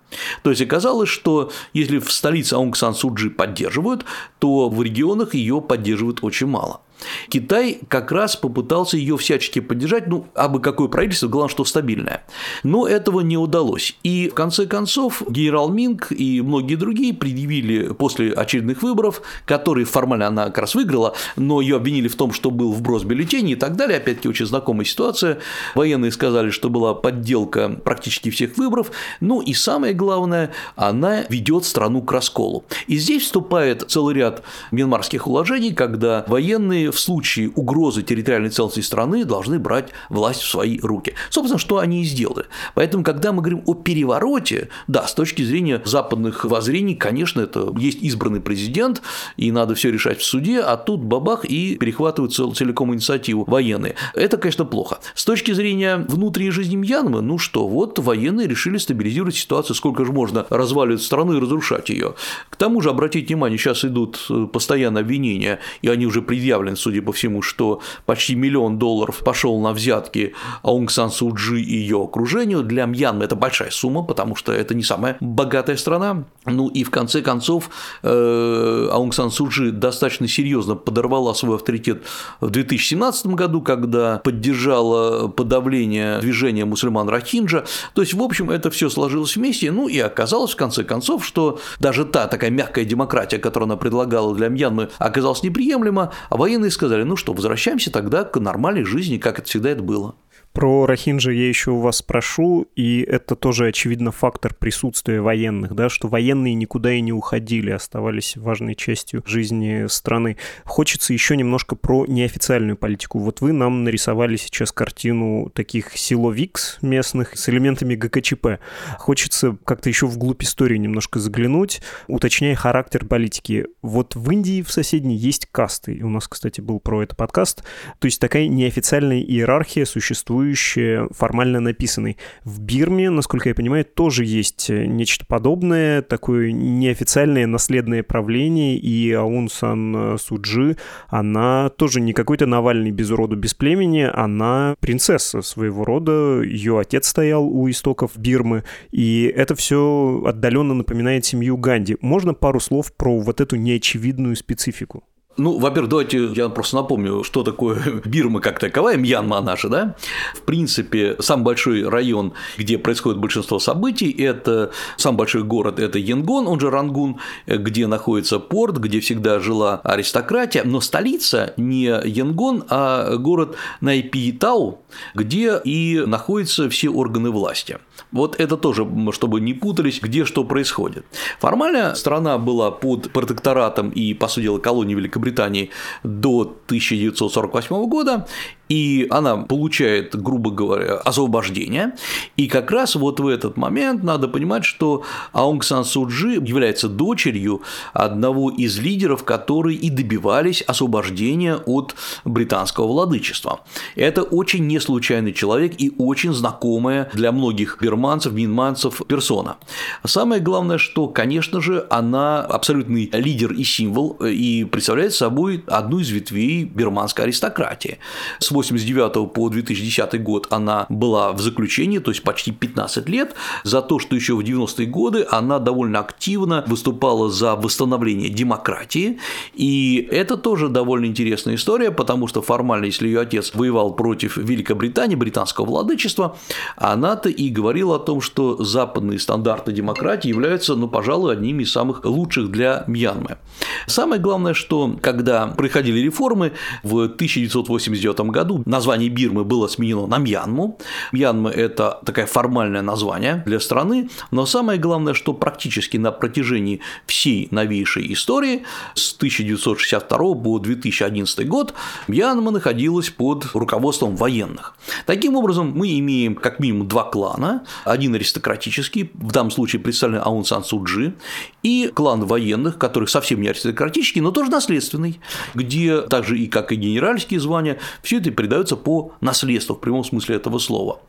То 0.42 0.50
есть 0.50 0.62
оказалось, 0.62 1.10
что 1.10 1.50
если 1.74 1.98
в 1.98 2.10
столице 2.10 2.54
Аунг 2.54 2.76
Сан 2.76 2.94
Суджи 2.94 3.28
поддерживают, 3.28 4.06
то 4.38 4.70
в 4.70 4.82
регионах 4.82 5.34
ее 5.34 5.60
поддерживают 5.60 6.20
очень 6.22 6.46
мало. 6.46 6.80
Китай 7.28 7.80
как 7.88 8.12
раз 8.12 8.36
попытался 8.36 8.96
ее 8.96 9.16
всячески 9.16 9.60
поддержать, 9.60 10.06
ну, 10.06 10.26
а 10.34 10.48
бы 10.48 10.60
какое 10.60 10.88
правительство, 10.88 11.28
главное, 11.28 11.50
что 11.50 11.64
стабильное. 11.64 12.24
Но 12.62 12.86
этого 12.86 13.20
не 13.20 13.36
удалось. 13.36 13.96
И 14.02 14.28
в 14.28 14.34
конце 14.34 14.66
концов 14.66 15.22
генерал 15.28 15.68
Минг 15.70 16.08
и 16.10 16.40
многие 16.40 16.76
другие 16.76 17.14
предъявили 17.14 17.92
после 17.92 18.32
очередных 18.32 18.82
выборов, 18.82 19.22
которые 19.46 19.84
формально 19.84 20.28
она 20.28 20.46
как 20.46 20.58
раз 20.58 20.74
выиграла, 20.74 21.14
но 21.36 21.60
ее 21.60 21.76
обвинили 21.76 22.08
в 22.08 22.16
том, 22.16 22.32
что 22.32 22.50
был 22.50 22.72
вброс 22.72 23.04
бюллетеней 23.04 23.52
и 23.52 23.56
так 23.56 23.76
далее. 23.76 23.98
Опять-таки 23.98 24.28
очень 24.28 24.46
знакомая 24.46 24.84
ситуация. 24.84 25.38
Военные 25.74 26.12
сказали, 26.12 26.50
что 26.50 26.68
была 26.68 26.94
подделка 26.94 27.68
практически 27.68 28.30
всех 28.30 28.56
выборов. 28.56 28.90
Ну 29.20 29.40
и 29.40 29.54
самое 29.54 29.94
главное, 29.94 30.52
она 30.76 31.22
ведет 31.28 31.64
страну 31.64 32.02
к 32.02 32.12
расколу. 32.12 32.64
И 32.86 32.96
здесь 32.96 33.24
вступает 33.24 33.84
целый 33.88 34.14
ряд 34.14 34.42
мьянмарских 34.70 35.26
уложений, 35.26 35.74
когда 35.74 36.24
военные 36.26 36.89
в 36.90 37.00
случае 37.00 37.50
угрозы 37.54 38.02
территориальной 38.02 38.50
целостности 38.50 38.86
страны 38.86 39.24
должны 39.24 39.58
брать 39.58 39.90
власть 40.08 40.42
в 40.42 40.48
свои 40.48 40.78
руки. 40.80 41.14
Собственно, 41.30 41.58
что 41.58 41.78
они 41.78 42.02
и 42.02 42.04
сделали. 42.04 42.46
Поэтому, 42.74 43.04
когда 43.04 43.32
мы 43.32 43.42
говорим 43.42 43.62
о 43.66 43.74
перевороте, 43.74 44.68
да, 44.88 45.06
с 45.06 45.14
точки 45.14 45.42
зрения 45.42 45.80
западных 45.84 46.44
воззрений, 46.44 46.94
конечно, 46.94 47.40
это 47.40 47.72
есть 47.78 48.02
избранный 48.02 48.40
президент, 48.40 49.02
и 49.36 49.52
надо 49.52 49.74
все 49.74 49.90
решать 49.90 50.20
в 50.20 50.24
суде, 50.24 50.60
а 50.60 50.76
тут 50.76 51.00
бабах 51.00 51.44
и 51.44 51.76
перехватывают 51.76 52.34
целиком 52.34 52.94
инициативу 52.94 53.44
военные. 53.46 53.94
Это, 54.14 54.36
конечно, 54.36 54.64
плохо. 54.64 54.98
С 55.14 55.24
точки 55.24 55.52
зрения 55.52 56.04
внутренней 56.08 56.50
жизни 56.50 56.76
Мьянмы, 56.76 57.20
ну 57.20 57.38
что, 57.38 57.66
вот 57.66 57.98
военные 57.98 58.46
решили 58.46 58.78
стабилизировать 58.78 59.36
ситуацию, 59.36 59.76
сколько 59.76 60.04
же 60.04 60.12
можно 60.12 60.46
разваливать 60.50 61.02
страну 61.02 61.36
и 61.36 61.40
разрушать 61.40 61.90
ее. 61.90 62.14
К 62.48 62.56
тому 62.56 62.80
же, 62.80 62.90
обратите 62.90 63.26
внимание, 63.26 63.58
сейчас 63.58 63.84
идут 63.84 64.26
э, 64.30 64.46
постоянно 64.52 65.00
обвинения, 65.00 65.60
и 65.82 65.88
они 65.88 66.06
уже 66.06 66.22
предъявлены 66.22 66.76
судя 66.80 67.02
по 67.02 67.12
всему, 67.12 67.42
что 67.42 67.80
почти 68.06 68.34
миллион 68.34 68.78
долларов 68.78 69.18
пошел 69.24 69.60
на 69.60 69.72
взятки 69.72 70.34
Аунг 70.62 70.90
Сан 70.90 71.10
Суджи 71.10 71.60
и 71.60 71.76
ее 71.76 72.02
окружению. 72.02 72.62
Для 72.62 72.86
Мьянмы 72.86 73.24
это 73.24 73.36
большая 73.36 73.70
сумма, 73.70 74.02
потому 74.02 74.36
что 74.36 74.52
это 74.52 74.74
не 74.74 74.82
самая 74.82 75.16
богатая 75.20 75.76
страна. 75.76 76.24
Ну 76.46 76.68
и 76.68 76.84
в 76.84 76.90
конце 76.90 77.22
концов 77.22 77.70
э, 78.02 78.88
Аунг 78.90 79.14
Сан 79.14 79.30
Суджи 79.30 79.70
достаточно 79.70 80.26
серьезно 80.28 80.74
подорвала 80.74 81.34
свой 81.34 81.56
авторитет 81.56 82.02
в 82.40 82.50
2017 82.50 83.26
году, 83.28 83.60
когда 83.60 84.18
поддержала 84.18 85.28
подавление 85.28 86.18
движения 86.20 86.64
мусульман 86.64 87.08
Рахинджа. 87.08 87.64
То 87.94 88.02
есть, 88.02 88.14
в 88.14 88.22
общем, 88.22 88.50
это 88.50 88.70
все 88.70 88.88
сложилось 88.88 89.36
вместе, 89.36 89.70
ну 89.70 89.88
и 89.88 89.98
оказалось 89.98 90.52
в 90.52 90.56
конце 90.56 90.84
концов, 90.84 91.24
что 91.24 91.60
даже 91.78 92.04
та 92.04 92.26
такая 92.26 92.50
мягкая 92.50 92.84
демократия, 92.84 93.38
которую 93.38 93.66
она 93.66 93.76
предлагала 93.76 94.34
для 94.34 94.48
Мьянмы, 94.48 94.90
оказалась 94.98 95.42
неприемлема, 95.42 96.12
а 96.28 96.36
военные 96.36 96.69
и 96.70 96.72
сказали, 96.72 97.02
ну 97.02 97.16
что, 97.16 97.32
возвращаемся 97.32 97.92
тогда 97.92 98.24
к 98.24 98.38
нормальной 98.40 98.84
жизни, 98.84 99.18
как 99.18 99.38
это 99.38 99.48
всегда 99.48 99.70
это 99.70 99.82
было. 99.82 100.14
Про 100.52 100.84
Рахинджа 100.84 101.30
я 101.30 101.46
еще 101.48 101.70
у 101.70 101.78
вас 101.78 101.98
спрошу, 101.98 102.66
и 102.74 103.02
это 103.02 103.36
тоже, 103.36 103.68
очевидно, 103.68 104.10
фактор 104.10 104.52
присутствия 104.52 105.20
военных, 105.20 105.76
да, 105.76 105.88
что 105.88 106.08
военные 106.08 106.54
никуда 106.54 106.92
и 106.92 107.00
не 107.00 107.12
уходили, 107.12 107.70
оставались 107.70 108.36
важной 108.36 108.74
частью 108.74 109.22
жизни 109.24 109.86
страны. 109.86 110.38
Хочется 110.64 111.12
еще 111.12 111.36
немножко 111.36 111.76
про 111.76 112.04
неофициальную 112.04 112.76
политику. 112.76 113.20
Вот 113.20 113.40
вы 113.40 113.52
нам 113.52 113.84
нарисовали 113.84 114.34
сейчас 114.34 114.72
картину 114.72 115.52
таких 115.54 115.96
силовикс 115.96 116.78
местных 116.82 117.38
с 117.38 117.48
элементами 117.48 117.94
ГКЧП. 117.94 118.58
Хочется 118.98 119.56
как-то 119.64 119.88
еще 119.88 120.06
вглубь 120.06 120.42
истории 120.42 120.78
немножко 120.78 121.20
заглянуть, 121.20 121.80
уточняя 122.08 122.56
характер 122.56 123.04
политики. 123.04 123.66
Вот 123.82 124.16
в 124.16 124.28
Индии 124.32 124.62
в 124.62 124.72
соседней 124.72 125.16
есть 125.16 125.46
касты, 125.52 126.00
у 126.02 126.08
нас, 126.08 126.26
кстати, 126.26 126.60
был 126.60 126.80
про 126.80 127.04
это 127.04 127.14
подкаст, 127.14 127.62
то 128.00 128.06
есть 128.06 128.20
такая 128.20 128.48
неофициальная 128.48 129.20
иерархия 129.20 129.84
существует 129.84 130.39
существующий, 130.40 131.08
формально 131.12 131.60
написанный. 131.60 132.16
В 132.44 132.60
Бирме, 132.60 133.10
насколько 133.10 133.48
я 133.48 133.54
понимаю, 133.54 133.84
тоже 133.84 134.24
есть 134.24 134.70
э, 134.70 134.86
нечто 134.86 135.24
подобное, 135.26 136.02
такое 136.02 136.52
неофициальное 136.52 137.46
наследное 137.46 138.02
правление, 138.02 138.76
и 138.76 139.12
Аун 139.12 139.48
Сан 139.48 140.18
Суджи, 140.18 140.76
она 141.08 141.68
тоже 141.70 142.00
не 142.00 142.12
какой-то 142.12 142.46
Навальный 142.46 142.90
без 142.90 143.10
рода, 143.10 143.36
без 143.36 143.54
племени, 143.54 144.08
она 144.12 144.74
принцесса 144.80 145.42
своего 145.42 145.84
рода, 145.84 146.42
ее 146.42 146.78
отец 146.78 147.08
стоял 147.08 147.44
у 147.46 147.68
истоков 147.68 148.12
Бирмы, 148.16 148.64
и 148.90 149.32
это 149.34 149.54
все 149.54 150.22
отдаленно 150.26 150.74
напоминает 150.74 151.24
семью 151.24 151.56
Ганди. 151.56 151.96
Можно 152.00 152.34
пару 152.34 152.60
слов 152.60 152.92
про 152.96 153.18
вот 153.18 153.40
эту 153.40 153.56
неочевидную 153.56 154.36
специфику? 154.36 155.04
Ну, 155.40 155.58
во-первых, 155.58 155.88
давайте 155.88 156.26
я 156.34 156.50
просто 156.50 156.76
напомню, 156.76 157.24
что 157.24 157.42
такое 157.42 158.02
Бирма 158.04 158.40
как 158.40 158.58
таковая, 158.58 158.98
Мьянма 158.98 159.40
наша, 159.40 159.68
да. 159.68 159.96
В 160.34 160.42
принципе, 160.42 161.16
самый 161.18 161.44
большой 161.44 161.88
район, 161.88 162.34
где 162.58 162.76
происходит 162.76 163.18
большинство 163.18 163.58
событий, 163.58 164.10
это 164.10 164.70
самый 164.98 165.16
большой 165.16 165.42
город– 165.42 165.78
это 165.80 165.98
Янгон, 165.98 166.46
он 166.46 166.60
же 166.60 166.70
Рангун, 166.70 167.20
где 167.46 167.86
находится 167.86 168.38
порт, 168.38 168.76
где 168.76 169.00
всегда 169.00 169.40
жила 169.40 169.80
аристократия, 169.82 170.62
но 170.64 170.82
столица 170.82 171.54
не 171.56 171.86
Янгон, 171.86 172.64
а 172.68 173.16
город 173.16 173.56
Найпитау, 173.80 174.80
где 175.14 175.58
и 175.64 176.02
находятся 176.06 176.68
все 176.68 176.90
органы 176.90 177.30
власти. 177.30 177.78
Вот 178.12 178.40
это 178.40 178.56
тоже, 178.56 178.86
чтобы 179.12 179.40
не 179.40 179.54
путались, 179.54 180.00
где 180.00 180.24
что 180.24 180.44
происходит. 180.44 181.04
Формально 181.38 181.94
страна 181.94 182.38
была 182.38 182.70
под 182.70 183.10
протекторатом 183.12 183.90
и, 183.90 184.14
по 184.14 184.28
сути 184.28 184.44
дела, 184.44 184.58
колонией 184.58 184.96
Великобритании 184.96 185.70
до 186.02 186.40
1948 186.40 187.86
года, 187.86 188.26
и 188.70 189.08
она 189.10 189.36
получает, 189.36 190.14
грубо 190.14 190.52
говоря, 190.52 190.94
освобождение. 190.94 191.94
И 192.36 192.46
как 192.46 192.70
раз 192.70 192.94
вот 192.94 193.18
в 193.18 193.26
этот 193.26 193.56
момент 193.56 194.04
надо 194.04 194.28
понимать, 194.28 194.64
что 194.64 195.02
Аунг 195.32 195.64
Сан 195.64 195.84
Суджи 195.84 196.34
является 196.34 196.88
дочерью 196.88 197.62
одного 197.92 198.48
из 198.48 198.78
лидеров, 198.78 199.24
которые 199.24 199.76
и 199.76 199.90
добивались 199.90 200.62
освобождения 200.62 201.56
от 201.56 201.96
британского 202.24 202.86
владычества. 202.86 203.60
Это 203.96 204.22
очень 204.22 204.68
неслучайный 204.68 205.32
человек 205.32 205.74
и 205.78 205.92
очень 205.98 206.32
знакомая 206.32 207.10
для 207.12 207.32
многих 207.32 207.78
бирманцев, 207.80 208.32
минманцев 208.32 209.02
персона. 209.08 209.56
Самое 210.04 210.40
главное, 210.40 210.78
что, 210.78 211.08
конечно 211.08 211.60
же, 211.60 211.86
она 211.90 212.42
абсолютный 212.42 213.10
лидер 213.12 213.52
и 213.52 213.64
символ 213.64 214.12
и 214.24 214.62
представляет 214.64 215.12
собой 215.12 215.64
одну 215.66 215.98
из 215.98 216.10
ветвей 216.10 216.62
бирманской 216.62 217.24
аристократии. 217.24 217.98
С 218.38 218.59
1989 218.60 219.32
по 219.32 219.48
2010 219.48 220.22
год 220.22 220.46
она 220.50 220.86
была 220.88 221.32
в 221.32 221.40
заключении, 221.40 221.98
то 221.98 222.10
есть 222.10 222.22
почти 222.22 222.52
15 222.52 223.08
лет, 223.08 223.34
за 223.64 223.82
то, 223.82 223.98
что 223.98 224.16
еще 224.16 224.34
в 224.34 224.40
90-е 224.40 224.86
годы 224.86 225.26
она 225.30 225.58
довольно 225.58 226.00
активно 226.00 226.64
выступала 226.66 227.30
за 227.30 227.56
восстановление 227.56 228.28
демократии, 228.28 229.18
и 229.54 230.08
это 230.10 230.36
тоже 230.36 230.68
довольно 230.68 231.06
интересная 231.06 231.54
история, 231.54 231.90
потому 231.90 232.26
что 232.26 232.42
формально, 232.42 232.86
если 232.86 233.08
ее 233.08 233.20
отец 233.20 233.52
воевал 233.54 233.94
против 233.94 234.36
Великобритании, 234.36 235.16
британского 235.16 235.66
владычества, 235.66 236.36
она-то 236.76 237.28
и 237.28 237.48
говорила 237.48 237.96
о 237.96 237.98
том, 237.98 238.20
что 238.20 238.62
западные 238.62 239.18
стандарты 239.18 239.72
демократии 239.72 240.28
являются, 240.28 240.74
ну, 240.74 240.88
пожалуй, 240.88 241.32
одними 241.32 241.62
из 241.62 241.72
самых 241.72 242.04
лучших 242.04 242.50
для 242.50 242.84
Мьянмы. 242.86 243.38
Самое 243.86 244.20
главное, 244.20 244.54
что 244.54 244.96
когда 245.00 245.46
происходили 245.48 245.98
реформы 246.00 246.52
в 246.82 247.04
1989 247.04 248.20
году, 248.30 248.49
году 248.50 248.62
название 248.66 249.08
Бирмы 249.08 249.44
было 249.44 249.68
сменено 249.68 250.06
на 250.06 250.18
Мьянму. 250.18 250.78
Мьянма– 251.12 251.50
это 251.50 252.00
такое 252.04 252.26
формальное 252.26 252.82
название 252.82 253.42
для 253.46 253.60
страны, 253.60 254.08
но 254.30 254.46
самое 254.46 254.78
главное, 254.78 255.14
что 255.14 255.32
практически 255.32 255.96
на 255.96 256.12
протяжении 256.12 256.80
всей 257.06 257.48
новейшей 257.50 258.12
истории 258.12 258.64
с 258.94 259.14
1962 259.16 260.18
по 260.34 260.58
2011 260.58 261.48
год 261.48 261.74
Мьянма 262.08 262.50
находилась 262.50 263.10
под 263.10 263.46
руководством 263.54 264.16
военных. 264.16 264.74
Таким 265.06 265.36
образом, 265.36 265.72
мы 265.74 265.98
имеем 265.98 266.34
как 266.34 266.60
минимум 266.60 266.88
два 266.88 267.04
клана, 267.04 267.64
один 267.84 268.14
аристократический, 268.14 269.10
в 269.14 269.32
данном 269.32 269.50
случае 269.50 269.80
представленный 269.80 270.22
Аун 270.22 270.44
Сан 270.44 270.64
Суджи, 270.64 271.14
и 271.62 271.90
клан 271.94 272.24
военных, 272.24 272.78
который 272.78 273.08
совсем 273.08 273.40
не 273.40 273.48
аристократический, 273.48 274.20
но 274.20 274.30
тоже 274.30 274.50
наследственный, 274.50 275.20
где 275.54 276.00
также 276.02 276.38
и 276.38 276.46
как 276.46 276.72
и 276.72 276.76
генеральские 276.76 277.40
звания, 277.40 277.78
все 278.02 278.18
это 278.18 278.30
передается 278.40 278.74
по 278.74 279.12
наследству 279.20 279.74
в 279.74 279.80
прямом 279.80 280.02
смысле 280.02 280.36
этого 280.36 280.58
слова. 280.58 281.00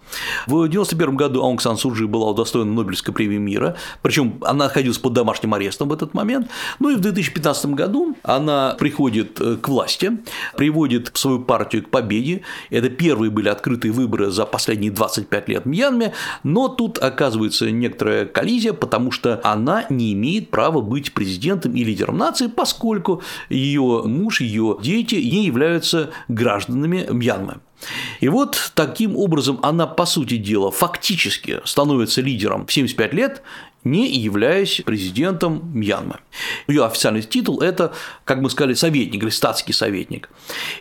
В 0.47 0.51
1991 0.51 1.15
году 1.15 1.41
Аунг 1.41 1.61
Сан 1.61 1.77
Суджи 1.77 2.05
была 2.05 2.29
удостоена 2.31 2.69
Нобелевской 2.69 3.13
премии 3.13 3.37
мира, 3.37 3.77
причем 4.01 4.37
она 4.41 4.65
находилась 4.65 4.97
под 4.97 5.13
домашним 5.13 5.53
арестом 5.53 5.87
в 5.87 5.93
этот 5.93 6.13
момент. 6.13 6.49
Ну 6.79 6.89
и 6.89 6.95
в 6.95 6.99
2015 6.99 7.67
году 7.67 8.17
она 8.23 8.75
приходит 8.77 9.39
э, 9.39 9.55
к 9.55 9.69
власти, 9.69 10.17
приводит 10.57 11.11
свою 11.13 11.39
партию 11.39 11.83
к 11.83 11.89
победе. 11.89 12.41
Это 12.69 12.89
первые 12.89 13.31
были 13.31 13.47
открытые 13.47 13.93
выборы 13.93 14.29
за 14.29 14.45
последние 14.45 14.91
25 14.91 15.47
лет 15.47 15.63
в 15.63 15.67
Мьянме, 15.67 16.11
но 16.43 16.67
тут 16.67 16.97
оказывается 16.97 17.71
некоторая 17.71 18.25
коллизия, 18.25 18.73
потому 18.73 19.11
что 19.11 19.39
она 19.45 19.85
не 19.89 20.11
имеет 20.11 20.49
права 20.49 20.81
быть 20.81 21.13
президентом 21.13 21.75
и 21.75 21.85
лидером 21.85 22.17
нации, 22.17 22.47
поскольку 22.47 23.21
ее 23.47 24.03
муж, 24.05 24.41
ее 24.41 24.77
дети 24.81 25.15
не 25.15 25.45
являются 25.45 26.09
гражданами 26.27 27.07
Мьянмы. 27.21 27.59
И 28.19 28.29
вот 28.29 28.71
таким 28.75 29.15
образом 29.15 29.59
она, 29.63 29.87
по 29.87 30.05
сути 30.05 30.37
дела, 30.37 30.71
фактически 30.71 31.61
становится 31.65 32.21
лидером 32.21 32.65
в 32.65 32.73
75 32.73 33.13
лет 33.13 33.41
не 33.83 34.09
являясь 34.09 34.81
президентом 34.85 35.71
Мьянмы. 35.73 36.17
Ее 36.67 36.85
официальный 36.85 37.21
титул– 37.21 37.61
это, 37.61 37.93
как 38.25 38.41
мы 38.41 38.49
сказали, 38.49 38.73
советник 38.73 39.23
или 39.23 39.29
статский 39.29 39.73
советник. 39.73 40.29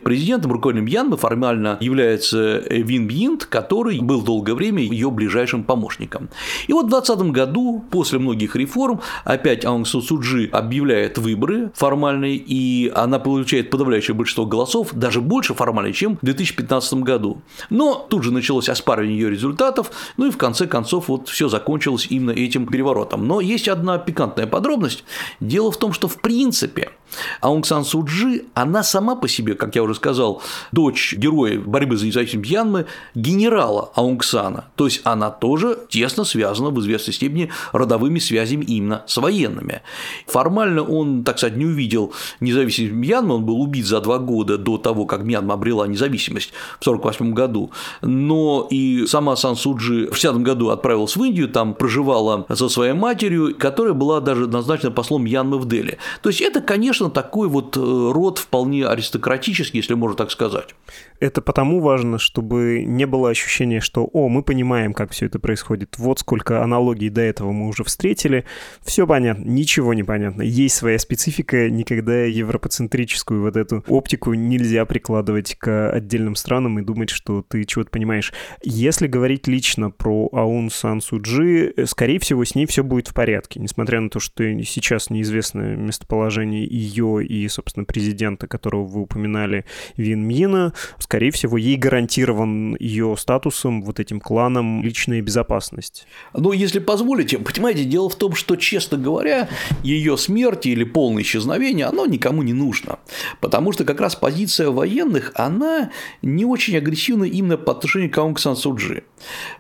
Президентом 0.02 0.52
руководителем 0.52 0.86
Мьянмы 0.86 1.16
формально 1.16 1.78
является 1.80 2.58
Вин 2.68 3.06
Бьинт, 3.06 3.46
который 3.46 4.00
был 4.00 4.22
долгое 4.22 4.54
время 4.54 4.82
ее 4.82 5.10
ближайшим 5.10 5.64
помощником. 5.64 6.28
И 6.66 6.72
вот 6.72 6.86
в 6.86 6.90
2020 6.90 7.32
году, 7.32 7.84
после 7.90 8.18
многих 8.18 8.56
реформ, 8.56 9.00
опять 9.24 9.64
Аунг 9.64 9.86
Сан 9.86 10.02
Суджи 10.02 10.48
объявляет 10.52 11.18
выборы 11.18 11.72
формальные, 11.74 12.36
и 12.36 12.92
она 12.94 13.18
получает 13.18 13.70
подавляющее 13.70 14.14
большинство 14.14 14.46
голосов, 14.46 14.90
даже 14.92 15.20
больше 15.20 15.54
формально, 15.54 15.92
чем 15.92 16.18
в 16.20 16.24
2015 16.24 16.94
году. 16.94 17.42
Но 17.70 17.94
тут 17.94 18.24
же 18.24 18.32
началось 18.32 18.68
оспаривание 18.68 19.18
ее 19.18 19.30
результатов, 19.30 19.90
ну 20.16 20.26
и 20.26 20.30
в 20.30 20.36
конце 20.36 20.66
концов 20.66 21.08
вот 21.08 21.28
все 21.28 21.48
закончилось 21.48 22.06
именно 22.10 22.32
этим 22.32 22.66
переворотом 22.66 22.89
переворотом. 22.90 23.26
Но 23.26 23.40
есть 23.40 23.68
одна 23.68 23.98
пикантная 23.98 24.46
подробность. 24.46 25.05
Дело 25.40 25.70
в 25.70 25.76
том, 25.76 25.92
что 25.92 26.09
в 26.09 26.20
принципе 26.20 26.90
Аунг 27.40 27.66
Сан 27.66 27.84
Суджи, 27.84 28.44
она 28.54 28.82
сама 28.82 29.16
по 29.16 29.28
себе, 29.28 29.54
как 29.54 29.74
я 29.76 29.82
уже 29.82 29.94
сказал, 29.94 30.42
дочь 30.72 31.14
героя 31.16 31.58
борьбы 31.58 31.96
за 31.96 32.06
независимость 32.06 32.50
Янмы, 32.50 32.86
генерала 33.14 33.90
Аунг 33.94 34.24
Сана. 34.24 34.66
То 34.76 34.86
есть 34.86 35.00
она 35.04 35.30
тоже 35.30 35.78
тесно 35.88 36.24
связана 36.24 36.70
в 36.70 36.80
известной 36.80 37.14
степени 37.14 37.50
родовыми 37.72 38.18
связями 38.18 38.64
именно 38.64 39.02
с 39.06 39.16
военными. 39.16 39.82
Формально 40.26 40.82
он, 40.82 41.24
так 41.24 41.38
сказать, 41.38 41.56
не 41.56 41.66
увидел 41.66 42.12
независимость 42.40 42.92
Мьянмы, 42.92 43.36
он 43.36 43.44
был 43.44 43.60
убит 43.60 43.86
за 43.86 44.00
два 44.00 44.18
года 44.18 44.58
до 44.58 44.78
того, 44.78 45.06
как 45.06 45.22
Мьянма 45.22 45.54
обрела 45.54 45.86
независимость 45.86 46.52
в 46.78 46.86
1948 46.86 47.34
году, 47.34 47.70
но 48.02 48.66
и 48.70 49.06
сама 49.06 49.36
Сан 49.36 49.56
Суджи 49.56 50.08
в 50.10 50.14
60 50.14 50.42
году 50.42 50.70
отправилась 50.70 51.16
в 51.16 51.24
Индию, 51.24 51.48
там 51.48 51.74
проживала 51.74 52.46
со 52.52 52.68
своей 52.68 52.92
матерью, 52.92 53.54
которая 53.58 53.94
была 53.94 54.20
даже 54.20 54.46
назначена 54.46 54.90
послом 54.90 55.24
Янмы 55.24 55.58
в 55.58 55.66
Дели. 55.66 55.98
То 56.22 56.28
есть 56.28 56.40
это, 56.40 56.60
конечно, 56.60 56.99
такой 57.08 57.48
вот 57.48 57.76
э, 57.76 57.80
род 57.80 58.38
вполне 58.38 58.86
аристократический, 58.86 59.78
если 59.78 59.94
можно 59.94 60.16
так 60.16 60.30
сказать. 60.30 60.74
Это 61.20 61.42
потому 61.42 61.80
важно, 61.80 62.18
чтобы 62.18 62.82
не 62.84 63.06
было 63.06 63.30
ощущения, 63.30 63.80
что 63.80 64.08
«О, 64.12 64.28
мы 64.28 64.42
понимаем, 64.42 64.94
как 64.94 65.12
все 65.12 65.26
это 65.26 65.38
происходит, 65.38 65.98
вот 65.98 66.18
сколько 66.18 66.62
аналогий 66.62 67.10
до 67.10 67.20
этого 67.20 67.52
мы 67.52 67.68
уже 67.68 67.84
встретили, 67.84 68.44
все 68.82 69.06
понятно, 69.06 69.44
ничего 69.44 69.94
не 69.94 70.02
понятно, 70.02 70.42
есть 70.42 70.76
своя 70.76 70.98
специфика, 70.98 71.70
никогда 71.70 72.24
европоцентрическую 72.24 73.42
вот 73.42 73.56
эту 73.56 73.84
оптику 73.86 74.34
нельзя 74.34 74.84
прикладывать 74.86 75.54
к 75.56 75.90
отдельным 75.90 76.34
странам 76.34 76.78
и 76.78 76.82
думать, 76.82 77.10
что 77.10 77.42
ты 77.46 77.64
чего-то 77.64 77.90
понимаешь». 77.90 78.32
Если 78.62 79.06
говорить 79.06 79.46
лично 79.46 79.90
про 79.90 80.28
Аун 80.32 80.70
Сан 80.70 81.00
Суджи, 81.00 81.74
скорее 81.86 82.18
всего, 82.18 82.44
с 82.44 82.54
ней 82.54 82.66
все 82.66 82.82
будет 82.82 83.08
в 83.08 83.14
порядке, 83.14 83.60
несмотря 83.60 84.00
на 84.00 84.10
то, 84.10 84.20
что 84.20 84.42
сейчас 84.64 85.10
неизвестно 85.10 85.76
местоположение 85.76 86.66
ее 86.90 87.24
и, 87.24 87.48
собственно, 87.48 87.85
президента, 87.85 88.46
которого 88.46 88.85
вы 88.85 89.03
упоминали, 89.03 89.64
Вин 89.96 90.26
Мина, 90.26 90.72
скорее 90.98 91.31
всего, 91.31 91.57
ей 91.57 91.76
гарантирован 91.76 92.76
ее 92.76 93.14
статусом, 93.18 93.83
вот 93.83 94.00
этим 94.00 94.20
кланом, 94.20 94.83
личная 94.83 95.22
безопасность. 95.22 96.07
Ну, 96.35 96.53
если 96.53 96.79
позволите, 96.79 97.38
понимаете, 97.38 97.85
дело 97.85 98.09
в 98.09 98.16
том, 98.16 98.35
что, 98.35 98.57
честно 98.57 98.98
говоря, 98.98 99.48
ее 99.83 100.16
смерть 100.16 100.66
или 100.66 100.85
полное 100.85 101.22
исчезновение, 101.22 101.87
оно 101.87 102.07
никому 102.07 102.42
не 102.42 102.53
нужно. 102.53 102.98
Потому 103.40 103.72
что 103.72 103.85
как 103.85 104.00
раз 104.00 104.16
позиция 104.16 104.70
военных, 104.70 105.33
она 105.35 105.90
не 106.22 106.44
очень 106.44 106.76
агрессивна 106.76 107.24
именно 107.24 107.57
по 107.57 107.72
отношению 107.72 108.11
к 108.11 108.18
Аунг 108.18 108.38
Сан 108.38 108.57
Суджи. 108.57 109.05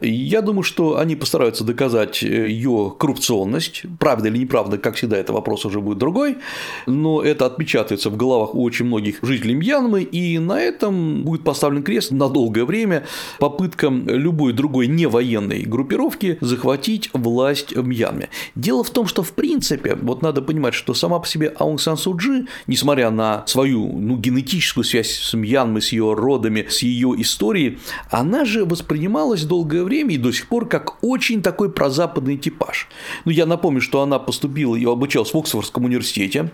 Я 0.00 0.42
думаю, 0.42 0.62
что 0.62 0.98
они 0.98 1.16
постараются 1.16 1.64
доказать 1.64 2.22
ее 2.22 2.94
коррупционность. 2.98 3.82
Правда 3.98 4.28
или 4.28 4.38
неправда, 4.38 4.78
как 4.78 4.96
всегда, 4.96 5.16
это 5.16 5.32
вопрос 5.32 5.64
уже 5.64 5.80
будет 5.80 5.98
другой. 5.98 6.38
Но 6.86 7.19
это 7.22 7.46
отпечатается 7.46 8.10
в 8.10 8.16
головах 8.16 8.54
у 8.54 8.62
очень 8.62 8.86
многих 8.86 9.18
жителей 9.22 9.54
Мьянмы, 9.54 10.02
и 10.02 10.38
на 10.38 10.60
этом 10.60 11.22
будет 11.22 11.44
поставлен 11.44 11.82
крест 11.82 12.10
на 12.10 12.28
долгое 12.28 12.64
время 12.64 13.04
попыткам 13.38 14.08
любой 14.08 14.52
другой 14.52 14.86
невоенной 14.86 15.62
группировки 15.62 16.38
захватить 16.40 17.10
власть 17.12 17.74
в 17.74 17.86
Мьянме. 17.86 18.28
Дело 18.54 18.84
в 18.84 18.90
том, 18.90 19.06
что 19.06 19.22
в 19.22 19.32
принципе, 19.32 19.96
вот 19.96 20.22
надо 20.22 20.42
понимать, 20.42 20.74
что 20.74 20.94
сама 20.94 21.18
по 21.18 21.26
себе 21.26 21.48
Аунг 21.48 21.80
Сан 21.80 21.96
Суджи, 21.96 22.46
несмотря 22.66 23.10
на 23.10 23.44
свою 23.46 23.86
ну, 23.98 24.16
генетическую 24.16 24.84
связь 24.84 25.10
с 25.10 25.34
Мьянмой, 25.34 25.82
с 25.82 25.92
ее 25.92 26.14
родами, 26.14 26.66
с 26.68 26.82
ее 26.82 27.14
историей, 27.18 27.78
она 28.10 28.44
же 28.44 28.64
воспринималась 28.64 29.44
долгое 29.44 29.84
время 29.84 30.14
и 30.14 30.18
до 30.18 30.32
сих 30.32 30.48
пор 30.48 30.68
как 30.68 31.02
очень 31.02 31.42
такой 31.42 31.70
прозападный 31.70 32.36
типаж. 32.36 32.88
Ну, 33.24 33.32
я 33.32 33.46
напомню, 33.46 33.80
что 33.80 34.02
она 34.02 34.18
поступила 34.18 34.76
и 34.76 34.84
обучалась 34.84 35.32
в 35.32 35.38
Оксфордском 35.38 35.84
университете, 35.84 36.50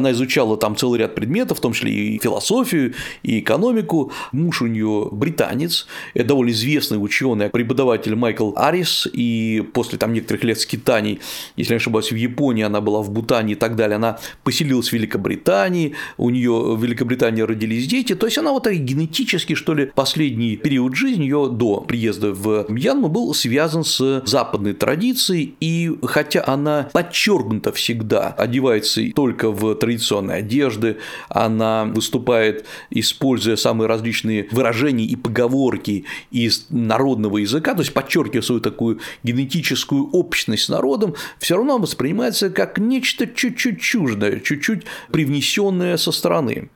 она 0.00 0.12
изучала 0.12 0.56
там 0.56 0.76
целый 0.76 0.98
ряд 0.98 1.14
предметов, 1.14 1.58
в 1.58 1.60
том 1.60 1.72
числе 1.72 1.92
и 1.92 2.18
философию, 2.18 2.94
и 3.22 3.40
экономику, 3.40 4.12
Муж 4.32 4.62
у 4.62 4.66
нее 4.66 5.08
британец, 5.12 5.86
это 6.14 6.28
довольно 6.28 6.50
известный 6.50 6.96
ученый, 6.96 7.50
преподаватель 7.50 8.14
Майкл 8.14 8.52
Арис, 8.56 9.08
и 9.12 9.64
после 9.72 9.98
там 9.98 10.12
некоторых 10.12 10.44
лет 10.44 10.58
скитаний, 10.58 11.20
если 11.56 11.74
не 11.74 11.76
ошибаюсь, 11.76 12.10
в 12.10 12.16
Японии 12.16 12.64
она 12.64 12.80
была 12.80 13.02
в 13.02 13.10
Бутане 13.10 13.52
и 13.52 13.56
так 13.56 13.76
далее, 13.76 13.96
она 13.96 14.18
поселилась 14.42 14.88
в 14.88 14.92
Великобритании, 14.92 15.94
у 16.16 16.30
нее 16.30 16.74
в 16.74 16.82
Великобритании 16.82 17.42
родились 17.42 17.86
дети, 17.86 18.14
то 18.14 18.26
есть 18.26 18.38
она 18.38 18.52
вот 18.52 18.68
генетически, 18.68 19.54
что 19.54 19.74
ли, 19.74 19.90
последний 19.94 20.56
период 20.56 20.94
жизни 20.94 21.24
ее 21.24 21.48
до 21.50 21.80
приезда 21.80 22.32
в 22.32 22.66
Мьянму 22.68 23.08
был 23.08 23.34
связан 23.34 23.84
с 23.84 24.22
западной 24.26 24.74
традицией, 24.74 25.54
и 25.60 25.92
хотя 26.04 26.44
она 26.46 26.88
подчеркнуто 26.92 27.72
всегда 27.72 28.28
одевается 28.28 29.02
только 29.14 29.50
в 29.50 29.74
традиционные 29.90 30.38
одежды, 30.38 30.98
она 31.28 31.84
выступает, 31.84 32.66
используя 32.90 33.56
самые 33.56 33.88
различные 33.88 34.48
выражения 34.50 35.04
и 35.04 35.16
поговорки 35.16 36.04
из 36.30 36.66
народного 36.70 37.38
языка, 37.38 37.74
то 37.74 37.80
есть 37.80 37.92
подчеркивая 37.92 38.42
свою 38.42 38.60
такую 38.60 39.00
генетическую 39.22 40.10
общность 40.10 40.64
с 40.64 40.68
народом, 40.68 41.14
все 41.38 41.56
равно 41.56 41.78
воспринимается 41.78 42.50
как 42.50 42.78
нечто 42.78 43.26
чуть-чуть 43.26 43.80
чуждое, 43.80 44.40
чуть-чуть 44.40 44.82
привнесенное 45.10 45.96
со 45.96 46.12
стороны. 46.12 46.70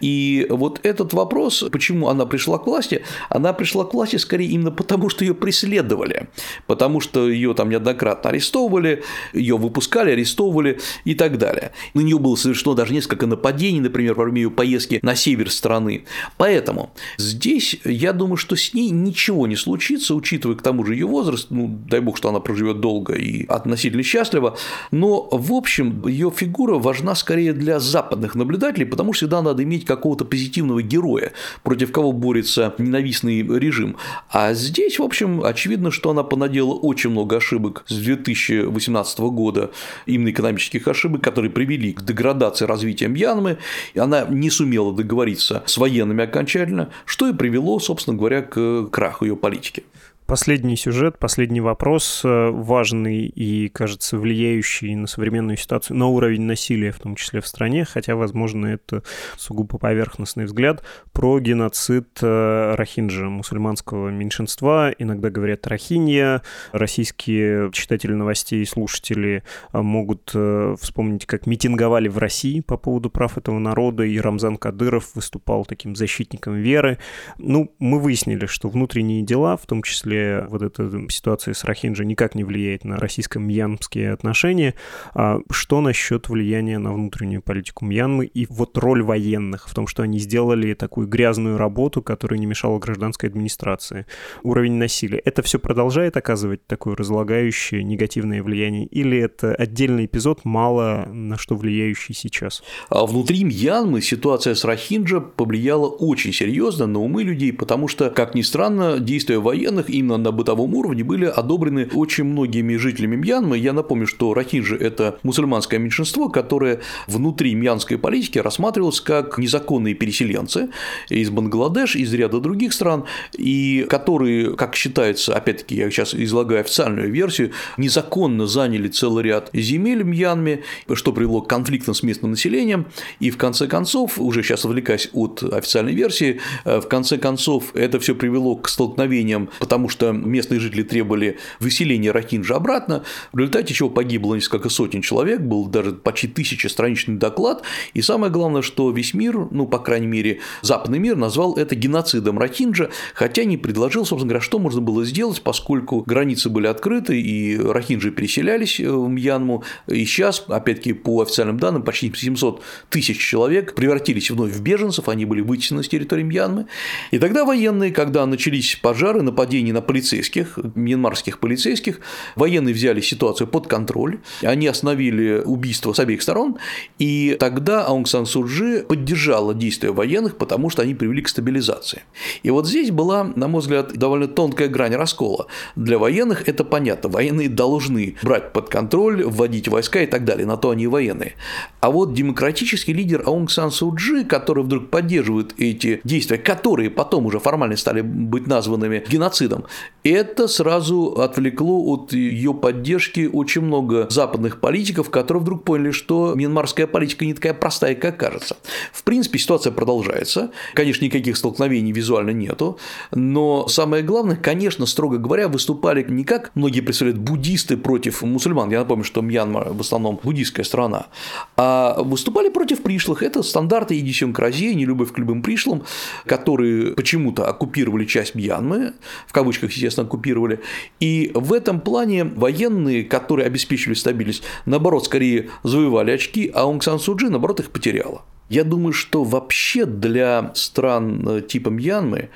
И 0.00 0.46
вот 0.50 0.80
этот 0.82 1.12
вопрос, 1.12 1.64
почему 1.70 2.08
она 2.08 2.26
пришла 2.26 2.58
к 2.58 2.66
власти, 2.66 3.02
она 3.28 3.52
пришла 3.52 3.84
к 3.84 3.94
власти 3.94 4.16
скорее 4.16 4.48
именно 4.48 4.70
потому, 4.70 5.08
что 5.08 5.24
ее 5.24 5.34
преследовали, 5.34 6.28
потому 6.66 7.00
что 7.00 7.28
ее 7.28 7.54
там 7.54 7.70
неоднократно 7.70 8.30
арестовывали, 8.30 9.02
ее 9.32 9.56
выпускали, 9.56 10.12
арестовывали 10.12 10.80
и 11.04 11.14
так 11.14 11.38
далее. 11.38 11.72
На 11.94 12.00
нее 12.00 12.18
было 12.18 12.36
совершено 12.36 12.74
даже 12.74 12.92
несколько 12.92 13.26
нападений, 13.26 13.80
например, 13.80 14.14
во 14.14 14.24
время 14.24 14.42
ее 14.42 14.50
поездки 14.50 15.00
на 15.02 15.14
север 15.14 15.50
страны. 15.50 16.04
Поэтому 16.36 16.92
здесь 17.16 17.76
я 17.84 18.12
думаю, 18.12 18.36
что 18.36 18.56
с 18.56 18.74
ней 18.74 18.90
ничего 18.90 19.46
не 19.46 19.56
случится, 19.56 20.14
учитывая 20.14 20.56
к 20.56 20.62
тому 20.62 20.84
же 20.84 20.94
ее 20.94 21.06
возраст, 21.06 21.48
ну, 21.50 21.68
дай 21.88 22.00
бог, 22.00 22.16
что 22.16 22.28
она 22.28 22.40
проживет 22.40 22.80
долго 22.80 23.14
и 23.14 23.46
относительно 23.46 24.02
счастливо, 24.02 24.56
но, 24.90 25.28
в 25.30 25.52
общем, 25.52 26.06
ее 26.06 26.30
фигура 26.30 26.78
важна 26.78 27.14
скорее 27.14 27.52
для 27.52 27.80
западных 27.80 28.34
наблюдателей, 28.34 28.86
потому 28.86 29.12
что 29.12 29.20
всегда 29.20 29.42
надо 29.42 29.59
иметь 29.62 29.84
какого-то 29.84 30.24
позитивного 30.24 30.82
героя, 30.82 31.32
против 31.62 31.92
кого 31.92 32.12
борется 32.12 32.74
ненавистный 32.78 33.42
режим. 33.42 33.96
А 34.30 34.54
здесь, 34.54 34.98
в 34.98 35.02
общем, 35.02 35.42
очевидно, 35.44 35.90
что 35.90 36.10
она 36.10 36.22
понадела 36.22 36.72
очень 36.72 37.10
много 37.10 37.36
ошибок 37.36 37.84
с 37.88 37.96
2018 37.96 39.18
года, 39.20 39.70
именно 40.06 40.30
экономических 40.30 40.86
ошибок, 40.88 41.22
которые 41.22 41.50
привели 41.50 41.92
к 41.92 42.02
деградации 42.02 42.64
развития 42.64 43.08
Мьянмы, 43.08 43.58
и 43.94 43.98
она 43.98 44.26
не 44.28 44.50
сумела 44.50 44.92
договориться 44.94 45.62
с 45.66 45.76
военными 45.78 46.24
окончательно, 46.24 46.90
что 47.04 47.28
и 47.28 47.32
привело, 47.32 47.78
собственно 47.78 48.16
говоря, 48.16 48.42
к 48.42 48.86
краху 48.90 49.24
ее 49.24 49.36
политики. 49.36 49.84
Последний 50.30 50.76
сюжет, 50.76 51.18
последний 51.18 51.60
вопрос, 51.60 52.22
э, 52.24 52.50
важный 52.50 53.26
и, 53.26 53.68
кажется, 53.68 54.16
влияющий 54.16 54.94
на 54.94 55.08
современную 55.08 55.56
ситуацию, 55.56 55.96
на 55.96 56.06
уровень 56.06 56.42
насилия, 56.42 56.92
в 56.92 57.00
том 57.00 57.16
числе 57.16 57.40
в 57.40 57.48
стране, 57.48 57.84
хотя, 57.84 58.14
возможно, 58.14 58.66
это 58.66 59.02
сугубо 59.36 59.76
поверхностный 59.76 60.44
взгляд, 60.44 60.84
про 61.12 61.40
геноцид 61.40 62.20
э, 62.22 62.74
рахинджа, 62.76 63.24
мусульманского 63.24 64.10
меньшинства. 64.10 64.92
Иногда 64.96 65.30
говорят 65.30 65.66
рахинья. 65.66 66.42
Российские 66.70 67.72
читатели 67.72 68.12
новостей 68.12 68.62
и 68.62 68.66
слушатели 68.66 69.42
э, 69.72 69.82
могут 69.82 70.32
вспомнить, 70.80 71.26
как 71.26 71.46
митинговали 71.46 72.06
в 72.06 72.18
России 72.18 72.60
по 72.60 72.76
поводу 72.76 73.10
прав 73.10 73.36
этого 73.36 73.58
народа, 73.58 74.04
и 74.04 74.20
Рамзан 74.20 74.58
Кадыров 74.58 75.10
выступал 75.16 75.64
таким 75.64 75.96
защитником 75.96 76.54
веры. 76.54 76.98
Ну, 77.36 77.74
мы 77.80 77.98
выяснили, 77.98 78.46
что 78.46 78.68
внутренние 78.68 79.22
дела, 79.22 79.56
в 79.56 79.66
том 79.66 79.82
числе 79.82 80.19
вот 80.48 80.62
эта 80.62 80.90
ситуация 81.08 81.54
с 81.54 81.64
Рахинджи 81.64 82.04
никак 82.04 82.34
не 82.34 82.44
влияет 82.44 82.84
на 82.84 82.96
российско-мьянмские 82.96 84.12
отношения. 84.12 84.74
А 85.14 85.40
что 85.50 85.80
насчет 85.80 86.28
влияния 86.28 86.78
на 86.78 86.92
внутреннюю 86.92 87.42
политику 87.42 87.84
Мьянмы 87.84 88.26
и 88.26 88.46
вот 88.46 88.76
роль 88.78 89.02
военных 89.02 89.68
в 89.68 89.74
том, 89.74 89.86
что 89.86 90.02
они 90.02 90.18
сделали 90.18 90.74
такую 90.74 91.06
грязную 91.06 91.56
работу, 91.56 92.02
которая 92.02 92.38
не 92.38 92.46
мешала 92.46 92.78
гражданской 92.78 93.28
администрации? 93.28 94.06
Уровень 94.42 94.74
насилия. 94.74 95.18
Это 95.18 95.42
все 95.42 95.58
продолжает 95.58 96.16
оказывать 96.16 96.66
такое 96.66 96.96
разлагающее 96.96 97.82
негативное 97.82 98.42
влияние 98.42 98.86
или 98.86 99.18
это 99.18 99.54
отдельный 99.54 100.06
эпизод, 100.06 100.44
мало 100.44 101.06
на 101.12 101.38
что 101.38 101.56
влияющий 101.56 102.14
сейчас? 102.14 102.62
А 102.88 103.06
внутри 103.06 103.44
Мьянмы 103.44 104.00
ситуация 104.00 104.54
с 104.54 104.64
Рахинджа 104.64 105.20
повлияла 105.20 105.88
очень 105.88 106.32
серьезно 106.32 106.86
на 106.86 107.00
умы 107.00 107.22
людей, 107.22 107.52
потому 107.52 107.88
что, 107.88 108.10
как 108.10 108.34
ни 108.34 108.42
странно, 108.42 108.98
действия 108.98 109.38
военных 109.38 109.90
именно 110.10 110.18
на 110.18 110.32
бытовом 110.32 110.74
уровне 110.74 111.04
были 111.04 111.24
одобрены 111.24 111.88
очень 111.94 112.24
многими 112.24 112.76
жителями 112.76 113.16
Мьянмы. 113.16 113.58
Я 113.58 113.72
напомню, 113.72 114.06
что 114.06 114.34
рахинджи– 114.34 114.76
это 114.80 115.18
мусульманское 115.22 115.78
меньшинство, 115.78 116.28
которое 116.28 116.80
внутри 117.06 117.54
мьянской 117.54 117.98
политики 117.98 118.38
рассматривалось 118.38 119.00
как 119.00 119.38
незаконные 119.38 119.94
переселенцы 119.94 120.70
из 121.08 121.30
Бангладеш, 121.30 121.96
из 121.96 122.12
ряда 122.12 122.40
других 122.40 122.72
стран, 122.72 123.04
и 123.36 123.86
которые, 123.88 124.56
как 124.56 124.74
считается, 124.74 125.34
опять-таки, 125.34 125.76
я 125.76 125.90
сейчас 125.90 126.14
излагаю 126.14 126.60
официальную 126.60 127.10
версию, 127.10 127.52
незаконно 127.76 128.46
заняли 128.46 128.88
целый 128.88 129.24
ряд 129.24 129.50
земель 129.52 130.02
в 130.02 130.06
Мьянме, 130.06 130.62
что 130.92 131.12
привело 131.12 131.42
к 131.42 131.48
конфликтам 131.48 131.94
с 131.94 132.02
местным 132.02 132.32
населением, 132.32 132.86
и 133.20 133.30
в 133.30 133.36
конце 133.36 133.66
концов, 133.66 134.18
уже 134.18 134.42
сейчас 134.42 134.64
отвлекаясь 134.64 135.10
от 135.12 135.42
официальной 135.42 135.94
версии, 135.94 136.40
в 136.64 136.82
конце 136.82 137.18
концов 137.18 137.74
это 137.74 137.98
все 138.00 138.14
привело 138.14 138.56
к 138.56 138.68
столкновениям, 138.68 139.48
потому 139.58 139.88
что 139.88 139.99
местные 140.02 140.60
жители 140.60 140.82
требовали 140.82 141.38
выселения 141.58 142.10
Рахинджа 142.10 142.56
обратно, 142.56 143.04
в 143.32 143.38
результате 143.38 143.74
чего 143.74 143.90
погибло 143.90 144.34
несколько 144.34 144.68
сотен 144.68 145.02
человек, 145.02 145.40
был 145.40 145.66
даже 145.66 145.92
почти 145.92 146.28
тысячестраничный 146.28 147.16
доклад, 147.16 147.62
и 147.94 148.02
самое 148.02 148.32
главное, 148.32 148.62
что 148.62 148.90
весь 148.90 149.14
мир, 149.14 149.48
ну, 149.50 149.66
по 149.66 149.78
крайней 149.78 150.06
мере, 150.06 150.40
западный 150.62 150.98
мир 150.98 151.16
назвал 151.16 151.54
это 151.54 151.74
геноцидом 151.74 152.38
Рахинджа, 152.38 152.90
хотя 153.14 153.44
не 153.44 153.56
предложил, 153.56 154.04
собственно 154.04 154.30
говоря, 154.30 154.44
что 154.44 154.58
можно 154.58 154.80
было 154.80 155.04
сделать, 155.04 155.42
поскольку 155.42 156.02
границы 156.06 156.48
были 156.48 156.66
открыты, 156.66 157.20
и 157.20 157.58
Рахинджи 157.58 158.10
переселялись 158.10 158.80
в 158.80 159.08
Мьянму, 159.08 159.64
и 159.86 160.04
сейчас, 160.04 160.44
опять-таки, 160.48 160.92
по 160.92 161.22
официальным 161.22 161.58
данным, 161.58 161.82
почти 161.82 162.12
700 162.14 162.62
тысяч 162.88 163.18
человек 163.18 163.74
превратились 163.74 164.30
вновь 164.30 164.52
в 164.52 164.62
беженцев, 164.62 165.08
они 165.08 165.24
были 165.24 165.40
вытеснены 165.40 165.82
с 165.82 165.88
территории 165.88 166.22
Мьянмы, 166.22 166.66
и 167.10 167.18
тогда 167.18 167.44
военные, 167.44 167.92
когда 167.92 168.26
начались 168.26 168.76
пожары, 168.80 169.22
нападения 169.22 169.72
на 169.72 169.79
на 169.80 169.86
полицейских, 169.86 170.58
мьянмарских 170.74 171.40
полицейских. 171.40 172.00
Военные 172.36 172.74
взяли 172.74 173.00
ситуацию 173.00 173.46
под 173.46 173.66
контроль, 173.66 174.20
они 174.42 174.66
остановили 174.66 175.42
убийство 175.44 175.92
с 175.92 175.98
обеих 175.98 176.22
сторон, 176.22 176.58
и 176.98 177.36
тогда 177.40 177.84
Аунг 177.86 178.08
Сан 178.08 178.26
Суджи 178.26 178.84
поддержала 178.86 179.54
действия 179.54 179.90
военных, 179.90 180.36
потому 180.36 180.70
что 180.70 180.82
они 180.82 180.94
привели 180.94 181.22
к 181.22 181.28
стабилизации. 181.28 182.02
И 182.42 182.50
вот 182.50 182.66
здесь 182.66 182.90
была, 182.90 183.24
на 183.24 183.48
мой 183.48 183.60
взгляд, 183.60 183.92
довольно 183.94 184.28
тонкая 184.28 184.68
грань 184.68 184.94
раскола. 184.94 185.46
Для 185.76 185.98
военных 185.98 186.48
это 186.48 186.64
понятно, 186.64 187.08
военные 187.08 187.48
должны 187.48 188.16
брать 188.22 188.52
под 188.52 188.68
контроль, 188.68 189.24
вводить 189.24 189.68
войска 189.68 190.02
и 190.02 190.06
так 190.06 190.24
далее, 190.24 190.46
на 190.46 190.56
то 190.56 190.70
они 190.70 190.84
и 190.84 190.86
военные. 190.86 191.34
А 191.80 191.90
вот 191.90 192.12
демократический 192.12 192.92
лидер 192.92 193.22
Аунг 193.26 193.50
Сан 193.50 193.70
Суджи, 193.70 194.24
который 194.24 194.62
вдруг 194.64 194.90
поддерживает 194.90 195.54
эти 195.58 196.00
действия, 196.04 196.38
которые 196.38 196.90
потом 196.90 197.26
уже 197.26 197.38
формально 197.38 197.76
стали 197.76 198.02
быть 198.02 198.46
названными 198.46 199.04
геноцидом, 199.08 199.64
это 200.02 200.48
сразу 200.48 201.20
отвлекло 201.20 201.82
от 201.92 202.12
ее 202.12 202.54
поддержки 202.54 203.28
очень 203.30 203.60
много 203.60 204.06
западных 204.08 204.60
политиков, 204.60 205.10
которые 205.10 205.42
вдруг 205.42 205.64
поняли, 205.64 205.90
что 205.90 206.32
мьянмарская 206.34 206.86
политика 206.86 207.26
не 207.26 207.34
такая 207.34 207.52
простая, 207.52 207.94
как 207.94 208.16
кажется. 208.16 208.56
В 208.92 209.02
принципе, 209.02 209.38
ситуация 209.38 209.72
продолжается. 209.72 210.52
Конечно, 210.74 211.04
никаких 211.04 211.36
столкновений 211.36 211.92
визуально 211.92 212.30
нету, 212.30 212.78
но 213.12 213.68
самое 213.68 214.02
главное, 214.02 214.36
конечно, 214.36 214.86
строго 214.86 215.18
говоря, 215.18 215.48
выступали 215.48 216.02
не 216.08 216.24
как 216.24 216.50
многие 216.54 216.80
представляют 216.80 217.20
буддисты 217.20 217.76
против 217.76 218.22
мусульман. 218.22 218.70
Я 218.70 218.80
напомню, 218.80 219.04
что 219.04 219.20
Мьянма 219.20 219.66
в 219.70 219.80
основном 219.80 220.18
буддийская 220.22 220.64
страна, 220.64 221.08
а 221.56 222.02
выступали 222.02 222.48
против 222.48 222.82
пришлых. 222.82 223.22
Это 223.22 223.42
стандарты 223.42 223.98
идиосинкразии, 223.98 224.72
нелюбовь 224.72 225.12
к 225.12 225.18
любым 225.18 225.42
пришлым, 225.42 225.82
которые 226.24 226.94
почему-то 226.94 227.46
оккупировали 227.46 228.06
часть 228.06 228.34
Мьянмы, 228.34 228.94
в 229.26 229.32
кавычках 229.32 229.59
кавычках, 229.60 229.72
естественно, 229.72 230.06
оккупировали. 230.06 230.60
И 231.00 231.30
в 231.34 231.52
этом 231.52 231.80
плане 231.80 232.24
военные, 232.24 233.04
которые 233.04 233.46
обеспечивали 233.46 233.94
стабильность, 233.94 234.42
наоборот, 234.66 235.04
скорее 235.04 235.50
завоевали 235.62 236.12
очки, 236.12 236.50
а 236.54 236.62
Аунг 236.62 236.82
Сан 236.82 236.98
Суджи, 236.98 237.28
наоборот, 237.30 237.60
их 237.60 237.70
потеряла. 237.70 238.22
Я 238.48 238.64
думаю, 238.64 238.92
что 238.92 239.22
вообще 239.22 239.86
для 239.86 240.50
стран 240.54 241.24
э, 241.28 241.40
типа 241.40 241.68
Мьянмы 241.68 242.30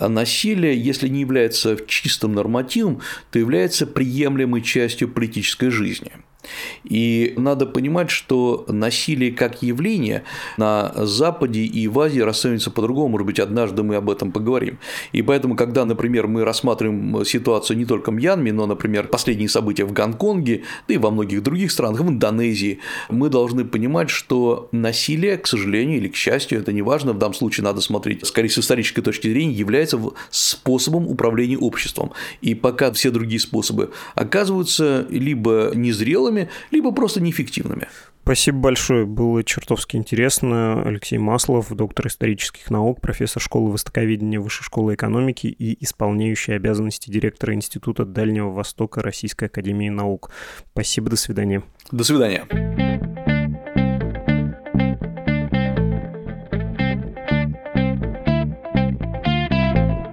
насилие, 0.00 0.82
если 0.82 1.08
не 1.08 1.20
является 1.20 1.76
чистым 1.86 2.32
нормативом, 2.32 3.00
то 3.30 3.38
является 3.38 3.86
приемлемой 3.86 4.62
частью 4.62 5.08
политической 5.08 5.68
жизни. 5.68 6.12
И 6.84 7.34
надо 7.36 7.66
понимать, 7.66 8.10
что 8.10 8.64
насилие 8.68 9.32
как 9.32 9.62
явление 9.62 10.24
на 10.56 10.92
Западе 10.96 11.62
и 11.62 11.88
в 11.88 11.98
Азии 12.00 12.20
расценивается 12.20 12.70
по-другому, 12.70 13.08
может 13.08 13.26
быть, 13.26 13.40
однажды 13.40 13.82
мы 13.82 13.96
об 13.96 14.10
этом 14.10 14.32
поговорим. 14.32 14.78
И 15.12 15.22
поэтому, 15.22 15.56
когда, 15.56 15.84
например, 15.84 16.26
мы 16.26 16.44
рассматриваем 16.44 17.24
ситуацию 17.24 17.76
не 17.76 17.84
только 17.84 18.10
в 18.10 18.14
Мьянме, 18.14 18.52
но, 18.52 18.66
например, 18.66 19.08
последние 19.08 19.48
события 19.48 19.84
в 19.84 19.92
Гонконге, 19.92 20.62
да 20.86 20.94
и 20.94 20.98
во 20.98 21.10
многих 21.10 21.42
других 21.42 21.70
странах, 21.70 22.00
в 22.00 22.08
Индонезии, 22.08 22.78
мы 23.08 23.28
должны 23.28 23.64
понимать, 23.64 24.10
что 24.10 24.68
насилие, 24.72 25.36
к 25.36 25.46
сожалению 25.46 25.98
или 25.98 26.08
к 26.08 26.14
счастью, 26.14 26.60
это 26.60 26.72
не 26.72 26.82
важно, 26.82 27.12
в 27.12 27.18
данном 27.18 27.34
случае 27.34 27.64
надо 27.64 27.80
смотреть, 27.80 28.26
скорее 28.26 28.48
с 28.48 28.58
исторической 28.58 29.02
точки 29.02 29.28
зрения, 29.28 29.52
является 29.52 29.98
способом 30.30 31.08
управления 31.08 31.58
обществом. 31.58 32.12
И 32.40 32.54
пока 32.54 32.92
все 32.92 33.10
другие 33.10 33.40
способы 33.40 33.90
оказываются 34.14 35.06
либо 35.10 35.72
незрелыми, 35.74 36.37
эффективными, 36.38 36.48
либо 36.70 36.92
просто 36.92 37.20
неэффективными. 37.20 37.88
Спасибо 38.22 38.58
большое, 38.58 39.06
было 39.06 39.42
чертовски 39.42 39.96
интересно. 39.96 40.82
Алексей 40.82 41.16
Маслов, 41.16 41.70
доктор 41.70 42.08
исторических 42.08 42.70
наук, 42.70 43.00
профессор 43.00 43.42
школы 43.42 43.72
востоковедения 43.72 44.38
Высшей 44.38 44.64
школы 44.64 44.94
экономики 44.94 45.46
и 45.46 45.82
исполняющий 45.82 46.52
обязанности 46.52 47.10
директора 47.10 47.54
Института 47.54 48.04
Дальнего 48.04 48.50
Востока 48.50 49.00
Российской 49.02 49.46
Академии 49.46 49.88
Наук. 49.88 50.30
Спасибо, 50.72 51.08
до 51.08 51.16
свидания. 51.16 51.62
До 51.90 52.04
свидания. 52.04 52.44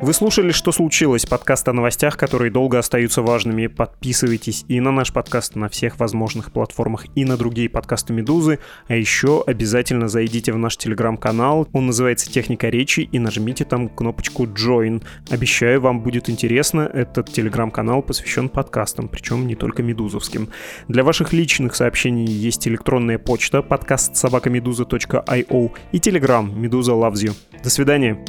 Вы 0.06 0.14
слушали 0.14 0.52
«Что 0.52 0.72
случилось?» 0.72 1.26
подкаст 1.26 1.68
о 1.68 1.74
новостях, 1.74 2.16
которые 2.16 2.52
долго 2.52 2.78
остаются 2.78 3.24
важными. 3.24 3.66
Подписывайтесь 3.66 4.64
и 4.68 4.80
на 4.80 4.92
наш 4.92 5.12
подкаст 5.12 5.56
на 5.56 5.68
всех 5.68 5.98
возможных 5.98 6.52
платформах, 6.52 7.08
и 7.16 7.26
на 7.26 7.38
другие 7.38 7.70
подкасты 7.70 8.14
«Медузы». 8.14 8.60
А 8.88 8.94
еще 8.94 9.44
обязательно 9.48 10.08
зайдите 10.08 10.54
в 10.54 10.60
наш 10.60 10.78
телеграм-канал. 10.78 11.68
Он 11.74 11.88
называется 11.88 12.32
«Техника 12.32 12.70
речи» 12.70 13.00
и 13.00 13.18
нажмите 13.18 13.66
там 13.66 13.90
кнопочку 13.90 14.46
«Join». 14.46 15.02
Обещаю, 15.32 15.82
вам 15.82 16.02
будет 16.02 16.30
интересно. 16.30 16.82
Этот 16.82 17.34
телеграм-канал 17.34 18.04
посвящен 18.04 18.50
подкастам, 18.50 19.08
причем 19.08 19.48
не 19.48 19.56
только 19.56 19.82
медузовским. 19.82 20.50
Для 20.88 21.04
ваших 21.04 21.34
личных 21.34 21.76
сообщений 21.76 22.28
есть 22.28 22.68
электронная 22.68 23.18
почта 23.18 23.64
подкаст 23.64 24.16
собакамедуза.io 24.16 25.72
и 25.92 26.00
телеграм 26.00 26.62
«Медуза 26.62 26.92
loves 26.92 27.26
you». 27.26 27.34
До 27.64 27.72
свидания. 27.72 28.24